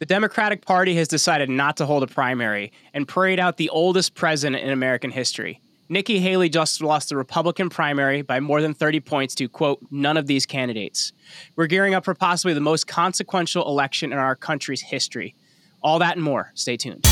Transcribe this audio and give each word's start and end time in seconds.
The 0.00 0.06
Democratic 0.06 0.64
Party 0.64 0.94
has 0.94 1.08
decided 1.08 1.50
not 1.50 1.76
to 1.76 1.84
hold 1.84 2.02
a 2.02 2.06
primary 2.06 2.72
and 2.94 3.06
parade 3.06 3.38
out 3.38 3.58
the 3.58 3.68
oldest 3.68 4.14
president 4.14 4.62
in 4.62 4.70
American 4.70 5.10
history. 5.10 5.60
Nikki 5.90 6.20
Haley 6.20 6.48
just 6.48 6.80
lost 6.80 7.10
the 7.10 7.18
Republican 7.18 7.68
primary 7.68 8.22
by 8.22 8.40
more 8.40 8.62
than 8.62 8.72
30 8.72 9.00
points 9.00 9.34
to, 9.34 9.46
quote, 9.46 9.78
none 9.90 10.16
of 10.16 10.26
these 10.26 10.46
candidates. 10.46 11.12
We're 11.54 11.66
gearing 11.66 11.92
up 11.92 12.06
for 12.06 12.14
possibly 12.14 12.54
the 12.54 12.60
most 12.60 12.86
consequential 12.86 13.68
election 13.68 14.10
in 14.10 14.16
our 14.16 14.36
country's 14.36 14.80
history. 14.80 15.34
All 15.82 15.98
that 15.98 16.16
and 16.16 16.24
more. 16.24 16.50
Stay 16.54 16.78
tuned. 16.78 17.06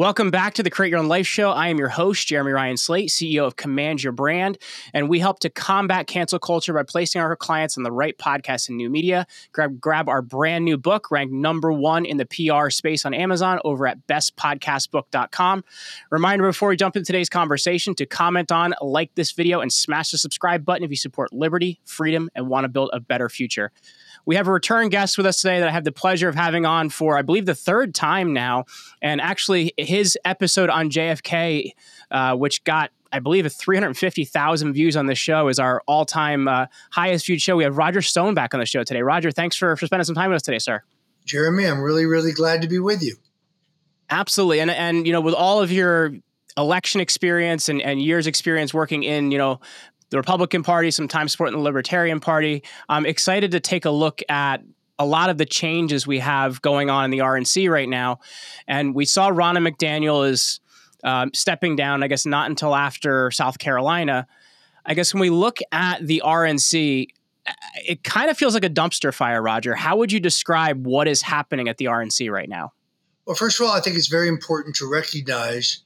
Welcome 0.00 0.30
back 0.30 0.54
to 0.54 0.62
the 0.62 0.70
Create 0.70 0.88
Your 0.88 0.98
Own 0.98 1.08
Life 1.08 1.26
Show. 1.26 1.50
I 1.50 1.68
am 1.68 1.76
your 1.76 1.90
host, 1.90 2.26
Jeremy 2.26 2.52
Ryan 2.52 2.78
Slate, 2.78 3.10
CEO 3.10 3.46
of 3.46 3.56
Command 3.56 4.02
Your 4.02 4.14
Brand, 4.14 4.56
and 4.94 5.10
we 5.10 5.18
help 5.18 5.40
to 5.40 5.50
combat 5.50 6.06
cancel 6.06 6.38
culture 6.38 6.72
by 6.72 6.84
placing 6.84 7.20
our 7.20 7.36
clients 7.36 7.76
on 7.76 7.82
the 7.82 7.92
right 7.92 8.16
podcasts 8.16 8.70
and 8.70 8.78
new 8.78 8.88
media. 8.88 9.26
Grab, 9.52 9.78
grab 9.78 10.08
our 10.08 10.22
brand 10.22 10.64
new 10.64 10.78
book, 10.78 11.10
ranked 11.10 11.34
number 11.34 11.70
one 11.70 12.06
in 12.06 12.16
the 12.16 12.24
PR 12.24 12.70
space 12.70 13.04
on 13.04 13.12
Amazon 13.12 13.60
over 13.62 13.86
at 13.86 14.06
bestpodcastbook.com. 14.06 15.64
Reminder 16.10 16.46
before 16.46 16.70
we 16.70 16.76
jump 16.76 16.96
into 16.96 17.04
today's 17.04 17.28
conversation 17.28 17.94
to 17.96 18.06
comment 18.06 18.50
on, 18.50 18.72
like 18.80 19.14
this 19.16 19.32
video, 19.32 19.60
and 19.60 19.70
smash 19.70 20.12
the 20.12 20.16
subscribe 20.16 20.64
button 20.64 20.82
if 20.82 20.88
you 20.88 20.96
support 20.96 21.30
liberty, 21.30 21.78
freedom, 21.84 22.30
and 22.34 22.48
want 22.48 22.64
to 22.64 22.68
build 22.70 22.88
a 22.94 23.00
better 23.00 23.28
future. 23.28 23.70
We 24.26 24.36
have 24.36 24.46
a 24.46 24.52
return 24.52 24.88
guest 24.88 25.16
with 25.16 25.26
us 25.26 25.40
today 25.40 25.60
that 25.60 25.68
I 25.68 25.72
have 25.72 25.84
the 25.84 25.92
pleasure 25.92 26.28
of 26.28 26.34
having 26.34 26.66
on 26.66 26.90
for, 26.90 27.16
I 27.16 27.22
believe, 27.22 27.46
the 27.46 27.54
third 27.54 27.94
time 27.94 28.32
now. 28.32 28.64
And 29.02 29.20
actually, 29.20 29.72
his 29.76 30.18
episode 30.24 30.70
on 30.70 30.90
JFK, 30.90 31.72
uh, 32.10 32.36
which 32.36 32.64
got 32.64 32.90
I 33.12 33.18
believe 33.18 33.50
350,000 33.50 34.72
views 34.72 34.96
on 34.96 35.06
this 35.06 35.18
show 35.18 35.48
is 35.48 35.58
our 35.58 35.82
all-time 35.86 36.46
uh, 36.46 36.66
highest 36.90 37.26
viewed 37.26 37.42
show. 37.42 37.56
We 37.56 37.64
have 37.64 37.76
Roger 37.76 38.02
Stone 38.02 38.34
back 38.34 38.54
on 38.54 38.60
the 38.60 38.66
show 38.66 38.84
today. 38.84 39.02
Roger, 39.02 39.32
thanks 39.32 39.56
for, 39.56 39.74
for 39.76 39.86
spending 39.86 40.04
some 40.04 40.14
time 40.14 40.30
with 40.30 40.36
us 40.36 40.42
today, 40.42 40.58
sir. 40.58 40.82
Jeremy, 41.24 41.66
I'm 41.66 41.80
really, 41.80 42.06
really 42.06 42.32
glad 42.32 42.62
to 42.62 42.68
be 42.68 42.78
with 42.78 43.02
you. 43.02 43.16
Absolutely. 44.10 44.60
And, 44.60 44.70
and 44.70 45.06
you 45.06 45.12
know, 45.12 45.20
with 45.20 45.34
all 45.34 45.60
of 45.60 45.72
your 45.72 46.12
election 46.56 47.00
experience 47.00 47.68
and, 47.68 47.80
and 47.80 48.00
years 48.00 48.26
experience 48.26 48.74
working 48.74 49.02
in, 49.02 49.30
you 49.30 49.38
know, 49.38 49.60
the 50.10 50.16
Republican 50.16 50.62
Party, 50.62 50.90
sometimes 50.90 51.32
supporting 51.32 51.56
the 51.56 51.62
Libertarian 51.62 52.20
Party. 52.20 52.62
I'm 52.88 53.06
excited 53.06 53.52
to 53.52 53.60
take 53.60 53.84
a 53.84 53.90
look 53.90 54.20
at 54.28 54.62
a 54.98 55.06
lot 55.06 55.30
of 55.30 55.38
the 55.38 55.46
changes 55.46 56.06
we 56.06 56.18
have 56.18 56.60
going 56.60 56.90
on 56.90 57.06
in 57.06 57.10
the 57.10 57.18
RNC 57.18 57.70
right 57.70 57.88
now. 57.88 58.20
And 58.68 58.94
we 58.94 59.06
saw 59.06 59.30
Ronna 59.30 59.66
McDaniel 59.66 60.28
is 60.28 60.60
um, 61.02 61.30
stepping 61.32 61.74
down, 61.74 62.02
I 62.02 62.08
guess 62.08 62.26
not 62.26 62.50
until 62.50 62.74
after 62.76 63.30
South 63.30 63.58
Carolina. 63.58 64.26
I 64.84 64.94
guess 64.94 65.14
when 65.14 65.22
we 65.22 65.30
look 65.30 65.58
at 65.72 66.06
the 66.06 66.22
RNC, 66.24 67.06
it 67.76 68.04
kind 68.04 68.30
of 68.30 68.36
feels 68.36 68.54
like 68.54 68.64
a 68.64 68.70
dumpster 68.70 69.12
fire, 69.12 69.40
Roger. 69.40 69.74
How 69.74 69.96
would 69.96 70.12
you 70.12 70.20
describe 70.20 70.86
what 70.86 71.08
is 71.08 71.22
happening 71.22 71.68
at 71.68 71.78
the 71.78 71.86
RNC 71.86 72.30
right 72.30 72.48
now? 72.48 72.72
Well, 73.24 73.36
first 73.36 73.60
of 73.60 73.66
all, 73.66 73.72
I 73.72 73.80
think 73.80 73.96
it's 73.96 74.08
very 74.08 74.28
important 74.28 74.76
to 74.76 74.90
recognize 74.90 75.82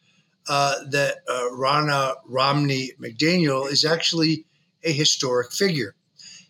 uh, 0.49 0.77
that 0.91 1.19
uh, 1.29 1.49
Ronna 1.53 2.15
Romney 2.27 2.93
McDaniel 3.01 3.71
is 3.71 3.85
actually 3.85 4.47
a 4.83 4.93
historic 4.93 5.53
figure. 5.53 5.95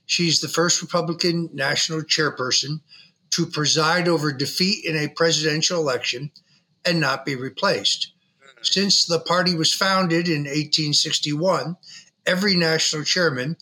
She's 0.06 0.40
the 0.40 0.48
first 0.48 0.82
Republican 0.82 1.50
national 1.52 2.02
chairperson 2.02 2.80
to 3.30 3.46
preside 3.46 4.08
over 4.08 4.32
defeat 4.32 4.84
in 4.84 4.96
a 4.96 5.08
presidential 5.08 5.80
election 5.80 6.30
and 6.84 7.00
not 7.00 7.24
be 7.24 7.36
replaced. 7.36 8.12
Since 8.62 9.06
the 9.06 9.20
party 9.20 9.54
was 9.54 9.72
founded 9.72 10.28
in 10.28 10.44
1861, 10.44 11.76
every 12.26 12.56
national 12.56 13.04
chairman 13.04 13.56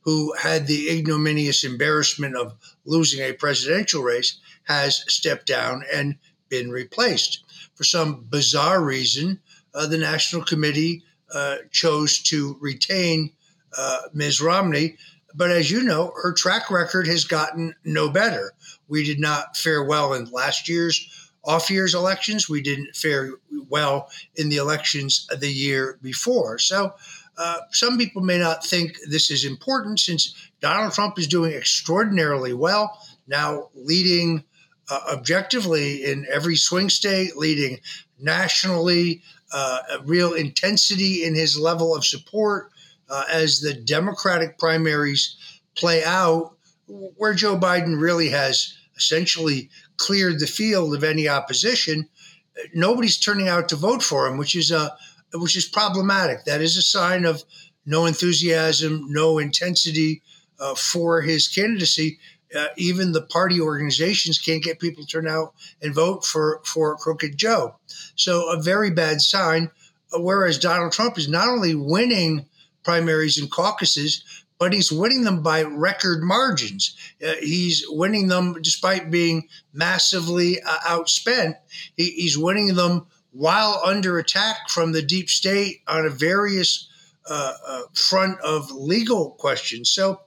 who 0.00 0.32
had 0.34 0.66
the 0.66 0.88
ignominious 0.88 1.64
embarrassment 1.64 2.36
of 2.36 2.54
losing 2.84 3.20
a 3.20 3.32
presidential 3.32 4.02
race 4.02 4.38
has 4.64 5.04
stepped 5.08 5.46
down 5.46 5.82
and 5.92 6.16
been 6.48 6.70
replaced. 6.70 7.42
For 7.74 7.84
some 7.84 8.24
bizarre 8.28 8.82
reason, 8.82 9.40
the 9.84 9.98
National 9.98 10.42
Committee 10.42 11.02
uh, 11.34 11.56
chose 11.70 12.22
to 12.22 12.56
retain 12.60 13.30
uh, 13.76 14.02
Ms. 14.14 14.40
Romney. 14.40 14.96
But 15.34 15.50
as 15.50 15.70
you 15.70 15.82
know, 15.82 16.12
her 16.22 16.32
track 16.32 16.70
record 16.70 17.06
has 17.06 17.24
gotten 17.24 17.74
no 17.84 18.08
better. 18.08 18.52
We 18.88 19.04
did 19.04 19.20
not 19.20 19.56
fare 19.56 19.84
well 19.84 20.14
in 20.14 20.30
last 20.30 20.68
year's 20.68 21.30
off 21.44 21.70
year's 21.70 21.94
elections. 21.94 22.48
We 22.48 22.62
didn't 22.62 22.96
fare 22.96 23.32
well 23.68 24.10
in 24.34 24.48
the 24.48 24.56
elections 24.56 25.26
the 25.38 25.50
year 25.50 25.98
before. 26.02 26.58
So 26.58 26.94
uh, 27.38 27.58
some 27.70 27.98
people 27.98 28.22
may 28.22 28.38
not 28.38 28.64
think 28.64 28.96
this 29.08 29.30
is 29.30 29.44
important 29.44 30.00
since 30.00 30.34
Donald 30.60 30.92
Trump 30.92 31.18
is 31.18 31.26
doing 31.26 31.52
extraordinarily 31.52 32.54
well, 32.54 32.98
now 33.28 33.68
leading 33.74 34.44
uh, 34.88 35.00
objectively 35.12 36.04
in 36.04 36.26
every 36.32 36.56
swing 36.56 36.88
state, 36.88 37.36
leading 37.36 37.78
nationally, 38.18 39.22
uh, 39.52 39.78
a 39.92 40.02
real 40.04 40.34
intensity 40.34 41.24
in 41.24 41.34
his 41.34 41.58
level 41.58 41.94
of 41.94 42.04
support 42.04 42.70
uh, 43.08 43.24
as 43.30 43.60
the 43.60 43.74
Democratic 43.74 44.58
primaries 44.58 45.36
play 45.76 46.02
out, 46.04 46.56
where 46.86 47.34
Joe 47.34 47.58
Biden 47.58 48.00
really 48.00 48.30
has 48.30 48.74
essentially 48.96 49.70
cleared 49.96 50.40
the 50.40 50.46
field 50.46 50.94
of 50.94 51.04
any 51.04 51.28
opposition. 51.28 52.08
Nobody's 52.74 53.18
turning 53.18 53.48
out 53.48 53.68
to 53.68 53.76
vote 53.76 54.02
for 54.02 54.26
him, 54.26 54.38
which 54.38 54.54
is 54.54 54.70
a 54.70 54.96
which 55.34 55.56
is 55.56 55.66
problematic. 55.66 56.44
That 56.44 56.62
is 56.62 56.76
a 56.76 56.82
sign 56.82 57.24
of 57.24 57.44
no 57.84 58.06
enthusiasm, 58.06 59.06
no 59.10 59.38
intensity 59.38 60.22
uh, 60.58 60.74
for 60.74 61.20
his 61.20 61.48
candidacy. 61.48 62.18
Uh, 62.54 62.66
even 62.76 63.12
the 63.12 63.22
party 63.22 63.60
organizations 63.60 64.38
can't 64.38 64.62
get 64.62 64.78
people 64.78 65.04
to 65.04 65.10
turn 65.10 65.26
out 65.26 65.54
and 65.82 65.94
vote 65.94 66.24
for 66.24 66.60
for 66.64 66.96
Crooked 66.96 67.36
Joe. 67.36 67.76
So 68.14 68.50
a 68.52 68.62
very 68.62 68.90
bad 68.90 69.20
sign. 69.20 69.70
Uh, 70.14 70.20
whereas 70.20 70.58
Donald 70.58 70.92
Trump 70.92 71.18
is 71.18 71.28
not 71.28 71.48
only 71.48 71.74
winning 71.74 72.46
primaries 72.84 73.38
and 73.38 73.50
caucuses, 73.50 74.22
but 74.58 74.72
he's 74.72 74.92
winning 74.92 75.24
them 75.24 75.42
by 75.42 75.62
record 75.62 76.22
margins. 76.22 76.96
Uh, 77.24 77.34
he's 77.40 77.84
winning 77.88 78.28
them 78.28 78.56
despite 78.62 79.10
being 79.10 79.48
massively 79.72 80.62
uh, 80.62 80.78
outspent. 80.86 81.56
He, 81.96 82.10
he's 82.12 82.38
winning 82.38 82.74
them 82.74 83.06
while 83.32 83.82
under 83.84 84.18
attack 84.18 84.70
from 84.70 84.92
the 84.92 85.02
deep 85.02 85.28
state 85.28 85.82
on 85.86 86.06
a 86.06 86.10
various 86.10 86.88
uh, 87.28 87.54
uh 87.66 87.82
front 87.92 88.40
of 88.40 88.70
legal 88.70 89.32
questions. 89.32 89.90
So 89.90 90.20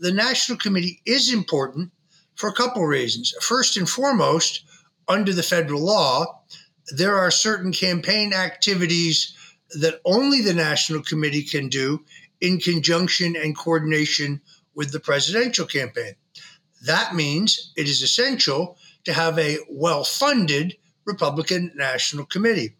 the 0.00 0.12
National 0.12 0.58
Committee 0.58 1.00
is 1.04 1.32
important 1.32 1.92
for 2.34 2.48
a 2.48 2.54
couple 2.54 2.84
reasons. 2.86 3.34
First 3.42 3.76
and 3.76 3.88
foremost, 3.88 4.64
under 5.06 5.32
the 5.32 5.42
federal 5.42 5.84
law, 5.84 6.42
there 6.96 7.16
are 7.18 7.30
certain 7.30 7.70
campaign 7.70 8.32
activities 8.32 9.36
that 9.78 10.00
only 10.04 10.40
the 10.40 10.54
National 10.54 11.02
Committee 11.02 11.42
can 11.42 11.68
do 11.68 12.04
in 12.40 12.58
conjunction 12.58 13.36
and 13.36 13.56
coordination 13.56 14.40
with 14.74 14.90
the 14.90 15.00
presidential 15.00 15.66
campaign. 15.66 16.14
That 16.82 17.14
means 17.14 17.72
it 17.76 17.86
is 17.86 18.02
essential 18.02 18.78
to 19.04 19.12
have 19.12 19.38
a 19.38 19.58
well 19.68 20.02
funded 20.02 20.76
Republican 21.04 21.72
National 21.74 22.24
Committee. 22.24 22.76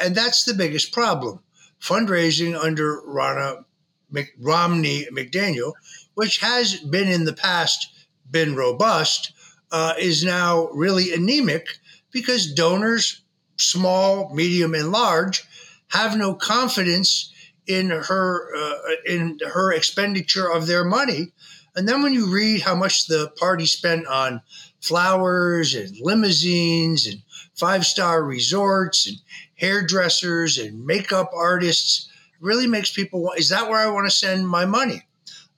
And 0.00 0.14
that's 0.14 0.44
the 0.44 0.54
biggest 0.54 0.92
problem. 0.92 1.40
Fundraising 1.80 2.56
under 2.58 3.02
Ronna 3.02 3.64
Mc- 4.10 4.34
Romney 4.40 5.06
McDaniel, 5.12 5.72
which 6.16 6.38
has 6.38 6.76
been 6.76 7.08
in 7.08 7.24
the 7.24 7.32
past 7.32 7.88
been 8.30 8.56
robust, 8.56 9.32
uh, 9.70 9.92
is 9.98 10.24
now 10.24 10.68
really 10.68 11.12
anemic 11.12 11.78
because 12.10 12.54
donors, 12.54 13.20
small, 13.56 14.34
medium, 14.34 14.74
and 14.74 14.90
large, 14.90 15.44
have 15.88 16.16
no 16.16 16.34
confidence 16.34 17.32
in 17.66 17.90
her 17.90 18.56
uh, 18.56 18.78
in 19.04 19.38
her 19.52 19.72
expenditure 19.72 20.50
of 20.50 20.66
their 20.66 20.84
money. 20.84 21.32
And 21.74 21.86
then 21.86 22.02
when 22.02 22.14
you 22.14 22.32
read 22.32 22.62
how 22.62 22.74
much 22.74 23.06
the 23.06 23.30
party 23.36 23.66
spent 23.66 24.06
on 24.06 24.40
flowers 24.80 25.74
and 25.74 25.94
limousines 26.00 27.06
and 27.06 27.20
five 27.54 27.84
star 27.84 28.24
resorts 28.24 29.06
and 29.06 29.18
hairdressers 29.56 30.56
and 30.56 30.86
makeup 30.86 31.30
artists, 31.34 32.08
really 32.40 32.66
makes 32.66 32.90
people 32.90 33.32
is 33.36 33.50
that 33.50 33.68
where 33.68 33.80
I 33.80 33.90
want 33.90 34.06
to 34.08 34.16
send 34.16 34.48
my 34.48 34.64
money? 34.64 35.02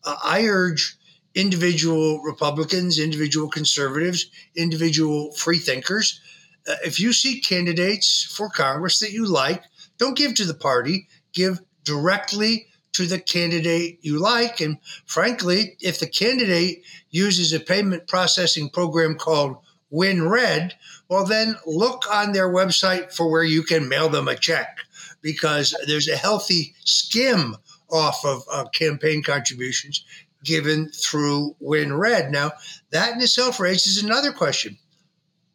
Uh, 0.04 0.16
I 0.22 0.46
urge 0.46 0.96
individual 1.34 2.20
Republicans, 2.22 2.98
individual 2.98 3.48
conservatives, 3.48 4.30
individual 4.56 5.32
freethinkers. 5.32 6.20
Uh, 6.68 6.74
if 6.84 6.98
you 6.98 7.12
see 7.12 7.40
candidates 7.40 8.24
for 8.24 8.48
Congress 8.48 8.98
that 9.00 9.12
you 9.12 9.26
like, 9.26 9.62
don't 9.98 10.16
give 10.16 10.34
to 10.34 10.44
the 10.44 10.54
party, 10.54 11.08
give 11.32 11.60
directly 11.84 12.66
to 12.92 13.06
the 13.06 13.20
candidate 13.20 13.98
you 14.02 14.18
like. 14.18 14.60
And 14.60 14.78
frankly, 15.06 15.76
if 15.80 16.00
the 16.00 16.08
candidate 16.08 16.82
uses 17.10 17.52
a 17.52 17.60
payment 17.60 18.06
processing 18.08 18.70
program 18.70 19.16
called 19.16 19.56
WinRed, 19.92 20.72
well, 21.08 21.24
then 21.24 21.56
look 21.66 22.04
on 22.12 22.32
their 22.32 22.48
website 22.48 23.12
for 23.12 23.30
where 23.30 23.44
you 23.44 23.62
can 23.62 23.88
mail 23.88 24.08
them 24.08 24.28
a 24.28 24.34
check 24.34 24.78
because 25.22 25.74
there's 25.86 26.08
a 26.08 26.16
healthy 26.16 26.74
skim 26.84 27.56
off 27.90 28.24
of 28.24 28.42
uh, 28.50 28.64
campaign 28.68 29.22
contributions 29.22 30.04
given 30.44 30.88
through 30.90 31.56
WinRed. 31.62 32.30
Now, 32.30 32.52
that 32.90 33.12
in 33.14 33.20
itself 33.20 33.60
raises 33.60 34.02
another 34.02 34.32
question 34.32 34.78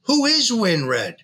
Who 0.04 0.26
is 0.26 0.52
WinRed? 0.52 1.18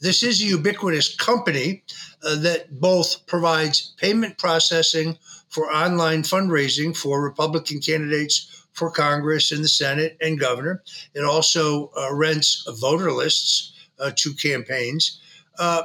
This 0.00 0.22
is 0.22 0.42
a 0.42 0.46
ubiquitous 0.46 1.14
company 1.14 1.84
uh, 2.24 2.36
that 2.36 2.80
both 2.80 3.24
provides 3.26 3.94
payment 3.98 4.36
processing 4.36 5.16
for 5.48 5.72
online 5.72 6.22
fundraising 6.22 6.96
for 6.96 7.22
Republican 7.22 7.80
candidates 7.80 8.66
for 8.72 8.90
Congress 8.90 9.52
and 9.52 9.62
the 9.62 9.68
Senate 9.68 10.16
and 10.20 10.40
governor. 10.40 10.82
It 11.14 11.24
also 11.24 11.92
uh, 11.96 12.12
rents 12.12 12.66
voter 12.80 13.12
lists 13.12 13.74
uh, 14.00 14.10
to 14.16 14.34
campaigns. 14.34 15.20
Uh, 15.58 15.82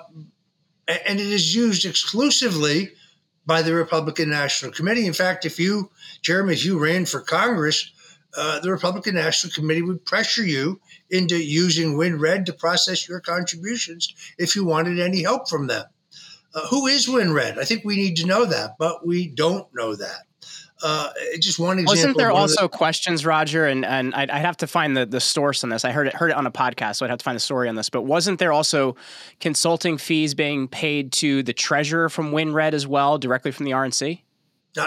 and 0.88 1.20
it 1.20 1.28
is 1.28 1.54
used 1.54 1.86
exclusively 1.86 2.92
by 3.48 3.62
the 3.64 3.74
Republican 3.74 4.30
National 4.30 4.72
Committee. 4.72 5.08
In 5.08 5.14
fact, 5.14 5.46
if 5.46 5.58
you, 5.60 5.90
Jeremy, 6.22 6.54
if 6.54 6.66
you 6.66 6.78
ran 6.78 7.06
for 7.06 7.22
Congress, 7.22 7.92
uh, 8.38 8.60
the 8.60 8.70
Republican 8.70 9.16
National 9.16 9.52
Committee 9.54 9.82
would 9.82 10.06
pressure 10.06 10.46
you 10.46 10.80
into 11.10 11.42
using 11.42 11.96
WinRed 11.96 12.46
to 12.46 12.54
process 12.54 13.08
your 13.08 13.22
contributions 13.22 14.14
if 14.38 14.56
you 14.56 14.66
wanted 14.66 15.00
any 15.00 15.24
help 15.24 15.50
from 15.50 15.66
them. 15.66 15.86
Uh, 16.54 16.68
who 16.68 16.88
is 16.88 17.08
WinRed? 17.08 17.58
I 17.58 17.64
think 17.64 17.84
we 17.84 17.96
need 17.96 18.18
to 18.18 18.28
know 18.28 18.46
that, 18.46 18.76
but 18.78 19.08
we 19.08 19.28
don't 19.28 19.68
know 19.74 19.96
that. 19.96 20.27
Uh, 20.84 21.10
just 21.40 21.58
one 21.58 21.80
example. 21.80 21.92
Wasn't 21.92 22.18
there 22.18 22.32
also 22.32 22.64
the- 22.64 22.70
questions, 22.70 23.26
Roger? 23.26 23.66
And 23.66 23.84
and 23.84 24.14
I'd, 24.14 24.30
I'd, 24.30 24.46
have 24.46 24.58
to 24.58 24.68
find 24.68 24.96
the 24.96 25.06
the 25.06 25.20
source 25.20 25.64
on 25.64 25.70
this. 25.70 25.84
I 25.84 25.92
heard 25.92 26.08
it 26.08 26.14
heard 26.14 26.30
it 26.30 26.38
on 26.38 26.46
a 26.46 26.52
podcast, 26.52 26.98
so 26.98 27.06
I'd 27.06 27.10
have 27.10 27.20
to 27.20 27.24
find 27.24 27.36
the 27.36 27.40
story 27.40 27.68
on 27.68 27.76
this. 27.76 27.90
But 27.90 28.04
wasn't 28.04 28.40
there 28.40 28.54
also 28.54 28.96
consulting 29.40 29.98
fees 29.98 30.36
being 30.36 30.68
paid 30.68 31.12
to 31.14 31.42
the 31.42 31.54
treasurer 31.54 32.10
from 32.10 32.32
WinRed 32.32 32.74
as 32.74 32.86
well, 32.86 33.18
directly 33.18 33.52
from 33.52 33.66
the 33.66 33.72
RNC? 33.72 34.22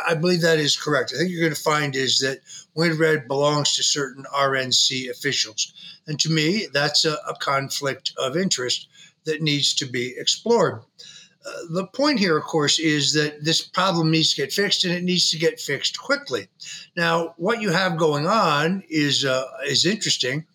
I 0.06 0.14
believe 0.14 0.42
that 0.42 0.58
is 0.58 0.76
correct. 0.76 1.12
I 1.12 1.18
think 1.18 1.30
you're 1.30 1.40
going 1.40 1.54
to 1.54 1.60
find 1.60 1.96
is 1.96 2.18
that 2.18 2.40
WinRed 2.76 3.26
belongs 3.26 3.74
to 3.76 3.82
certain 3.82 4.24
RNC 4.32 5.10
officials. 5.10 5.72
And 6.06 6.18
to 6.20 6.30
me, 6.30 6.68
that's 6.72 7.04
a, 7.04 7.14
a 7.28 7.34
conflict 7.40 8.12
of 8.16 8.36
interest 8.36 8.88
that 9.24 9.42
needs 9.42 9.74
to 9.74 9.86
be 9.86 10.14
explored. 10.16 10.82
The 11.70 11.86
point 11.86 12.18
here, 12.18 12.36
of 12.36 12.44
course, 12.44 12.78
is 12.78 13.14
that 13.14 13.44
this 13.44 13.62
problem 13.62 14.10
needs 14.10 14.34
to 14.34 14.42
get 14.42 14.52
fixed, 14.52 14.84
and 14.84 14.92
it 14.92 15.02
needs 15.02 15.30
to 15.30 15.38
get 15.38 15.60
fixed 15.60 15.98
quickly. 15.98 16.48
Now, 16.96 17.34
what 17.38 17.60
you 17.60 17.70
have 17.70 17.96
going 17.96 18.26
on 18.26 18.82
is 18.88 19.24
uh, 19.24 19.44
is 19.66 19.86
interesting. 19.86 20.46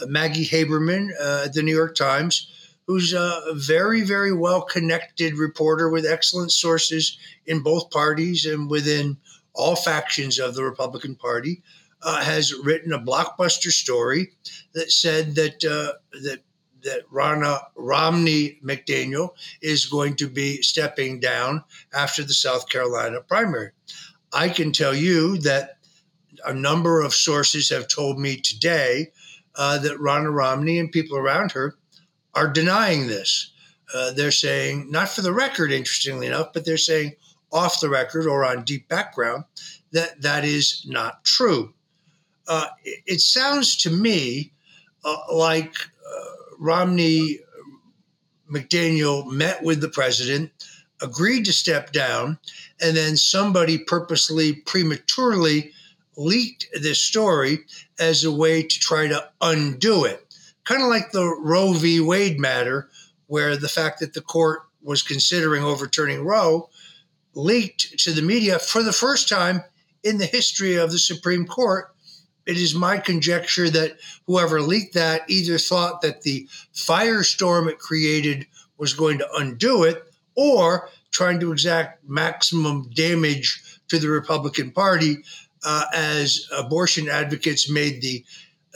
Uh, 0.00 0.06
Maggie 0.06 0.46
Haberman 0.46 1.10
uh, 1.20 1.44
at 1.44 1.52
the 1.52 1.62
New 1.62 1.74
York 1.74 1.94
Times 1.94 2.48
who's 2.86 3.12
a 3.12 3.40
very, 3.54 4.02
very 4.02 4.32
well 4.32 4.62
connected 4.62 5.38
reporter 5.38 5.88
with 5.88 6.04
excellent 6.04 6.52
sources 6.52 7.16
in 7.46 7.62
both 7.62 7.90
parties 7.90 8.44
and 8.44 8.68
within 8.68 9.16
all 9.54 9.76
factions 9.76 10.38
of 10.38 10.54
the 10.54 10.64
Republican 10.64 11.14
Party, 11.14 11.62
uh, 12.02 12.22
has 12.22 12.52
written 12.64 12.92
a 12.92 12.98
blockbuster 12.98 13.70
story 13.70 14.32
that 14.72 14.90
said 14.90 15.34
that 15.36 15.64
uh, 15.64 15.92
that 16.22 16.40
that 16.82 17.08
Ronna 17.10 17.60
Romney 17.76 18.58
McDaniel 18.64 19.30
is 19.60 19.86
going 19.86 20.16
to 20.16 20.28
be 20.28 20.62
stepping 20.62 21.20
down 21.20 21.64
after 21.92 22.22
the 22.22 22.34
South 22.34 22.68
Carolina 22.68 23.20
primary. 23.20 23.70
I 24.32 24.48
can 24.48 24.72
tell 24.72 24.94
you 24.94 25.38
that 25.38 25.78
a 26.44 26.54
number 26.54 27.02
of 27.02 27.14
sources 27.14 27.68
have 27.70 27.88
told 27.88 28.18
me 28.18 28.36
today 28.36 29.12
uh, 29.56 29.78
that 29.78 29.98
Ronna 29.98 30.32
Romney 30.32 30.78
and 30.78 30.90
people 30.90 31.16
around 31.16 31.52
her 31.52 31.76
are 32.34 32.48
denying 32.48 33.06
this. 33.06 33.52
Uh, 33.94 34.12
they're 34.12 34.30
saying, 34.30 34.90
not 34.90 35.08
for 35.08 35.20
the 35.20 35.32
record, 35.32 35.70
interestingly 35.70 36.26
enough, 36.26 36.52
but 36.52 36.64
they're 36.64 36.78
saying 36.78 37.12
off 37.52 37.80
the 37.80 37.90
record 37.90 38.26
or 38.26 38.44
on 38.44 38.64
deep 38.64 38.88
background 38.88 39.44
that 39.92 40.22
that 40.22 40.44
is 40.44 40.84
not 40.88 41.22
true. 41.24 41.74
Uh, 42.48 42.68
it, 42.82 43.02
it, 43.06 43.20
sounds 43.20 43.76
to 43.76 43.90
me 43.90 44.52
uh, 45.04 45.16
like 45.32 45.74
Romney 46.62 47.40
McDaniel 48.50 49.30
met 49.30 49.62
with 49.62 49.80
the 49.80 49.88
president, 49.88 50.50
agreed 51.00 51.44
to 51.46 51.52
step 51.52 51.92
down, 51.92 52.38
and 52.80 52.96
then 52.96 53.16
somebody 53.16 53.78
purposely, 53.78 54.54
prematurely 54.54 55.72
leaked 56.16 56.68
this 56.80 57.00
story 57.00 57.60
as 57.98 58.24
a 58.24 58.32
way 58.32 58.62
to 58.62 58.78
try 58.78 59.08
to 59.08 59.28
undo 59.40 60.04
it 60.04 60.22
kind 60.64 60.82
of 60.82 60.88
like 60.88 61.10
the 61.10 61.26
Roe 61.40 61.72
v. 61.72 62.00
Wade 62.00 62.38
matter, 62.38 62.88
where 63.26 63.56
the 63.56 63.68
fact 63.68 64.00
that 64.00 64.14
the 64.14 64.20
court 64.20 64.60
was 64.82 65.02
considering 65.02 65.62
overturning 65.62 66.24
Roe 66.24 66.68
leaked 67.34 67.98
to 68.00 68.12
the 68.12 68.22
media 68.22 68.58
for 68.58 68.82
the 68.82 68.92
first 68.92 69.28
time 69.28 69.62
in 70.02 70.18
the 70.18 70.26
history 70.26 70.76
of 70.76 70.90
the 70.90 70.98
Supreme 70.98 71.46
Court. 71.46 71.94
It 72.46 72.56
is 72.56 72.74
my 72.74 72.98
conjecture 72.98 73.70
that 73.70 73.98
whoever 74.26 74.60
leaked 74.60 74.94
that 74.94 75.28
either 75.28 75.58
thought 75.58 76.02
that 76.02 76.22
the 76.22 76.48
firestorm 76.74 77.68
it 77.68 77.78
created 77.78 78.46
was 78.78 78.94
going 78.94 79.18
to 79.18 79.28
undo 79.34 79.84
it 79.84 80.04
or 80.34 80.88
trying 81.10 81.38
to 81.40 81.52
exact 81.52 82.08
maximum 82.08 82.90
damage 82.94 83.80
to 83.88 83.98
the 83.98 84.08
Republican 84.08 84.70
Party 84.70 85.18
uh, 85.64 85.84
as 85.94 86.48
abortion 86.56 87.08
advocates 87.08 87.70
made 87.70 88.02
the 88.02 88.24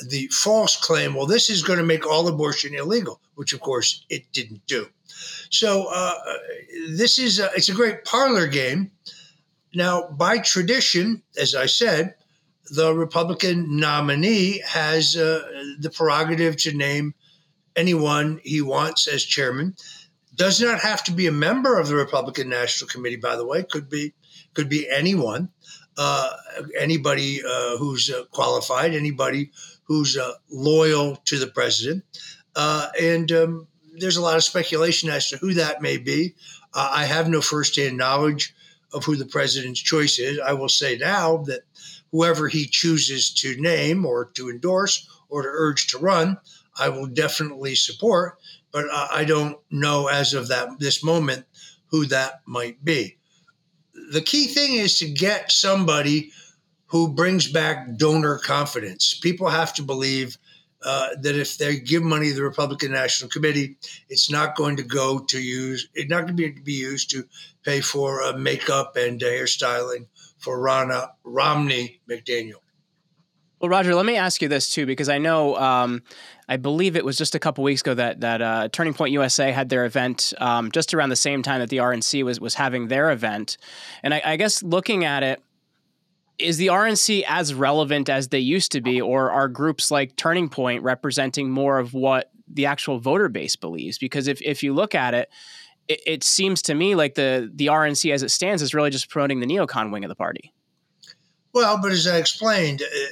the 0.08 0.28
false 0.28 0.76
claim, 0.76 1.14
well, 1.14 1.24
this 1.24 1.48
is 1.48 1.62
going 1.62 1.78
to 1.78 1.84
make 1.84 2.06
all 2.06 2.28
abortion 2.28 2.74
illegal, 2.74 3.18
which 3.34 3.54
of 3.54 3.60
course 3.60 4.04
it 4.10 4.30
didn't 4.32 4.66
do. 4.66 4.86
So 5.50 5.86
uh, 5.90 6.12
this 6.90 7.18
is 7.18 7.38
a, 7.38 7.50
it's 7.56 7.70
a 7.70 7.74
great 7.74 8.04
parlor 8.04 8.46
game. 8.46 8.90
Now, 9.74 10.08
by 10.08 10.38
tradition, 10.38 11.22
as 11.38 11.54
I 11.54 11.64
said, 11.64 12.15
the 12.70 12.94
Republican 12.94 13.78
nominee 13.78 14.62
has 14.66 15.16
uh, 15.16 15.42
the 15.78 15.90
prerogative 15.90 16.56
to 16.58 16.76
name 16.76 17.14
anyone 17.74 18.40
he 18.42 18.60
wants 18.60 19.06
as 19.06 19.24
chairman. 19.24 19.76
Does 20.34 20.60
not 20.60 20.80
have 20.80 21.02
to 21.04 21.12
be 21.12 21.26
a 21.26 21.32
member 21.32 21.78
of 21.78 21.88
the 21.88 21.96
Republican 21.96 22.48
National 22.48 22.88
Committee, 22.88 23.16
by 23.16 23.36
the 23.36 23.46
way. 23.46 23.62
Could 23.62 23.88
be 23.88 24.14
could 24.54 24.68
be 24.68 24.88
anyone, 24.88 25.50
uh, 25.96 26.30
anybody 26.78 27.40
uh, 27.44 27.76
who's 27.76 28.10
uh, 28.10 28.24
qualified, 28.30 28.94
anybody 28.94 29.50
who's 29.84 30.16
uh, 30.16 30.32
loyal 30.50 31.16
to 31.24 31.38
the 31.38 31.46
president. 31.46 32.04
Uh, 32.54 32.88
and 33.00 33.30
um, 33.32 33.68
there's 33.98 34.16
a 34.16 34.22
lot 34.22 34.37
of 34.37 34.44
speculation 34.44 35.08
as 35.11 35.30
to 35.30 35.37
who 35.37 35.54
that 35.54 35.82
may 35.82 35.96
be. 35.99 36.35
I 36.75 37.04
have 37.04 37.28
no 37.28 37.40
firsthand 37.40 37.96
knowledge 37.96 38.54
of 38.92 39.04
who 39.04 39.16
the 39.16 39.25
president's 39.25 39.80
choice 39.80 40.18
is. 40.18 40.38
I 40.38 40.52
will 40.52 40.68
say 40.68 40.99
now 40.99 41.38
that 41.44 41.61
whoever 42.12 42.48
he 42.48 42.66
chooses 42.66 43.30
to 43.30 43.60
name 43.60 44.06
or 44.06 44.26
to 44.34 44.50
endorse 44.50 45.08
or 45.28 45.42
to 45.42 45.48
urge 45.48 45.88
to 45.88 45.98
run, 45.98 46.38
I 46.78 46.88
will 46.88 47.06
definitely 47.06 47.75
support. 47.75 48.38
But 48.72 48.86
I 48.92 49.25
don't 49.25 49.58
know 49.70 50.08
as 50.08 50.34
of 50.34 50.48
that 50.48 50.78
this 50.78 51.02
moment 51.02 51.46
who 51.86 52.06
that 52.06 52.42
might 52.46 52.84
be. 52.84 53.16
The 54.12 54.20
key 54.20 54.46
thing 54.46 54.75
is 54.75 54.98
to 54.98 55.08
get 55.08 55.50
somebody 55.50 56.32
who 56.86 57.08
brings 57.08 57.50
back 57.50 57.96
donor 57.96 58.38
confidence. 58.38 59.14
People 59.14 59.48
have 59.48 59.75
to 59.75 59.82
believe 59.82 60.38
uh, 60.84 61.08
that 61.20 61.34
if 61.34 61.58
they 61.58 61.80
give 61.80 62.02
money 62.02 62.28
to 62.28 62.34
the 62.34 62.42
Republican 62.42 62.92
National 62.92 63.30
Committee, 63.30 63.76
it's 64.08 64.30
not 64.30 64.56
going 64.56 64.76
to 64.76 64.82
go 64.82 65.18
to 65.18 65.40
use, 65.40 65.88
it's 65.94 66.10
not 66.10 66.26
going 66.26 66.36
to 66.36 66.62
be, 66.62 66.72
used 66.72 67.10
to 67.10 67.25
pay 67.64 67.80
for 67.80 68.22
uh, 68.22 68.32
makeup 68.34 68.94
and 68.96 69.22
uh, 69.22 69.26
hairstyling 69.26 70.06
for 70.47 70.61
Ronna 70.61 71.11
Romney 71.25 72.00
McDaniel. 72.09 72.61
Well, 73.59 73.69
Roger, 73.69 73.97
let 73.97 74.07
me 74.07 74.15
ask 74.15 74.41
you 74.41 74.47
this 74.47 74.73
too, 74.73 74.87
because 74.87 75.09
I 75.09 75.19
know, 75.19 75.57
um, 75.57 76.05
I 76.49 76.57
believe 76.57 76.95
it 76.95 77.05
was 77.05 77.19
just 77.19 77.35
a 77.35 77.41
couple 77.41 77.65
weeks 77.65 77.81
ago 77.81 77.95
that 77.95 78.21
that 78.21 78.41
uh, 78.41 78.69
Turning 78.71 78.95
Point 78.95 79.11
USA 79.11 79.50
had 79.50 79.71
their 79.71 79.85
event 79.87 80.33
um, 80.38 80.71
just 80.71 80.95
around 80.95 81.09
the 81.09 81.17
same 81.17 81.43
time 81.43 81.59
that 81.59 81.69
the 81.69 81.79
RNC 81.79 82.23
was 82.23 82.38
was 82.38 82.55
having 82.55 82.87
their 82.87 83.11
event, 83.11 83.57
and 84.05 84.15
I, 84.15 84.23
I 84.25 84.37
guess 84.37 84.62
looking 84.62 85.05
at 85.05 85.25
it, 85.25 85.43
is 86.38 86.59
the 86.59 86.69
RNC 86.69 87.25
as 87.26 87.53
relevant 87.53 88.09
as 88.09 88.29
they 88.29 88.38
used 88.38 88.71
to 88.71 88.81
be, 88.81 89.00
or 89.00 89.33
are 89.33 89.49
groups 89.49 89.91
like 89.91 90.15
Turning 90.15 90.49
Point 90.49 90.85
representing 90.85 91.50
more 91.50 91.81
of 91.81 91.93
what 91.93 92.31
the 92.47 92.67
actual 92.67 93.00
voter 93.00 93.29
base 93.29 93.57
believes? 93.57 93.99
Because 93.99 94.29
if, 94.29 94.41
if 94.43 94.62
you 94.62 94.73
look 94.73 94.95
at 94.95 95.12
it, 95.12 95.29
it, 95.88 96.00
it 96.07 96.25
seems 96.25 96.62
to 96.62 96.75
me 96.75 96.95
like 96.95 97.14
the 97.14 97.50
the 97.55 97.66
RNC 97.66 98.12
as 98.12 98.23
it 98.23 98.31
stands 98.31 98.62
is 98.62 98.75
really 98.75 98.90
just 98.90 99.09
promoting 99.09 99.40
the 99.40 99.47
neocon 99.47 99.93
wing 99.93 100.05
of 100.05 100.09
the 100.09 100.14
party. 100.14 100.52
Well, 101.52 101.78
but 101.81 101.93
as 101.93 102.07
I 102.07 102.19
explained, 102.19 102.83
uh, 102.83 103.07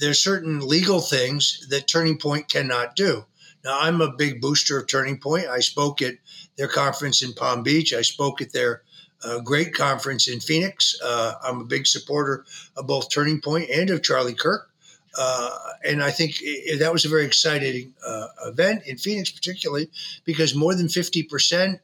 there's 0.00 0.22
certain 0.22 0.60
legal 0.60 1.00
things 1.00 1.66
that 1.70 1.88
Turning 1.88 2.18
Point 2.18 2.48
cannot 2.48 2.96
do. 2.96 3.24
Now, 3.64 3.80
I'm 3.80 4.00
a 4.00 4.12
big 4.12 4.40
booster 4.40 4.78
of 4.78 4.86
Turning 4.86 5.18
Point. 5.18 5.46
I 5.46 5.60
spoke 5.60 6.02
at 6.02 6.14
their 6.56 6.68
conference 6.68 7.22
in 7.22 7.32
Palm 7.32 7.62
Beach. 7.62 7.92
I 7.92 8.02
spoke 8.02 8.40
at 8.40 8.52
their 8.52 8.82
a 9.24 9.42
great 9.42 9.74
conference 9.74 10.28
in 10.28 10.38
Phoenix. 10.38 10.96
Uh, 11.02 11.34
I'm 11.42 11.60
a 11.60 11.64
big 11.64 11.86
supporter 11.86 12.44
of 12.76 12.86
both 12.86 13.10
Turning 13.10 13.40
Point 13.40 13.68
and 13.70 13.90
of 13.90 14.02
Charlie 14.02 14.34
Kirk. 14.34 14.70
Uh, 15.18 15.50
and 15.84 16.02
I 16.02 16.10
think 16.10 16.36
it, 16.40 16.78
that 16.78 16.92
was 16.92 17.04
a 17.04 17.08
very 17.08 17.24
exciting 17.24 17.94
uh, 18.06 18.28
event 18.46 18.82
in 18.86 18.96
Phoenix, 18.98 19.30
particularly 19.30 19.90
because 20.24 20.54
more 20.54 20.74
than 20.74 20.86
50% 20.86 21.80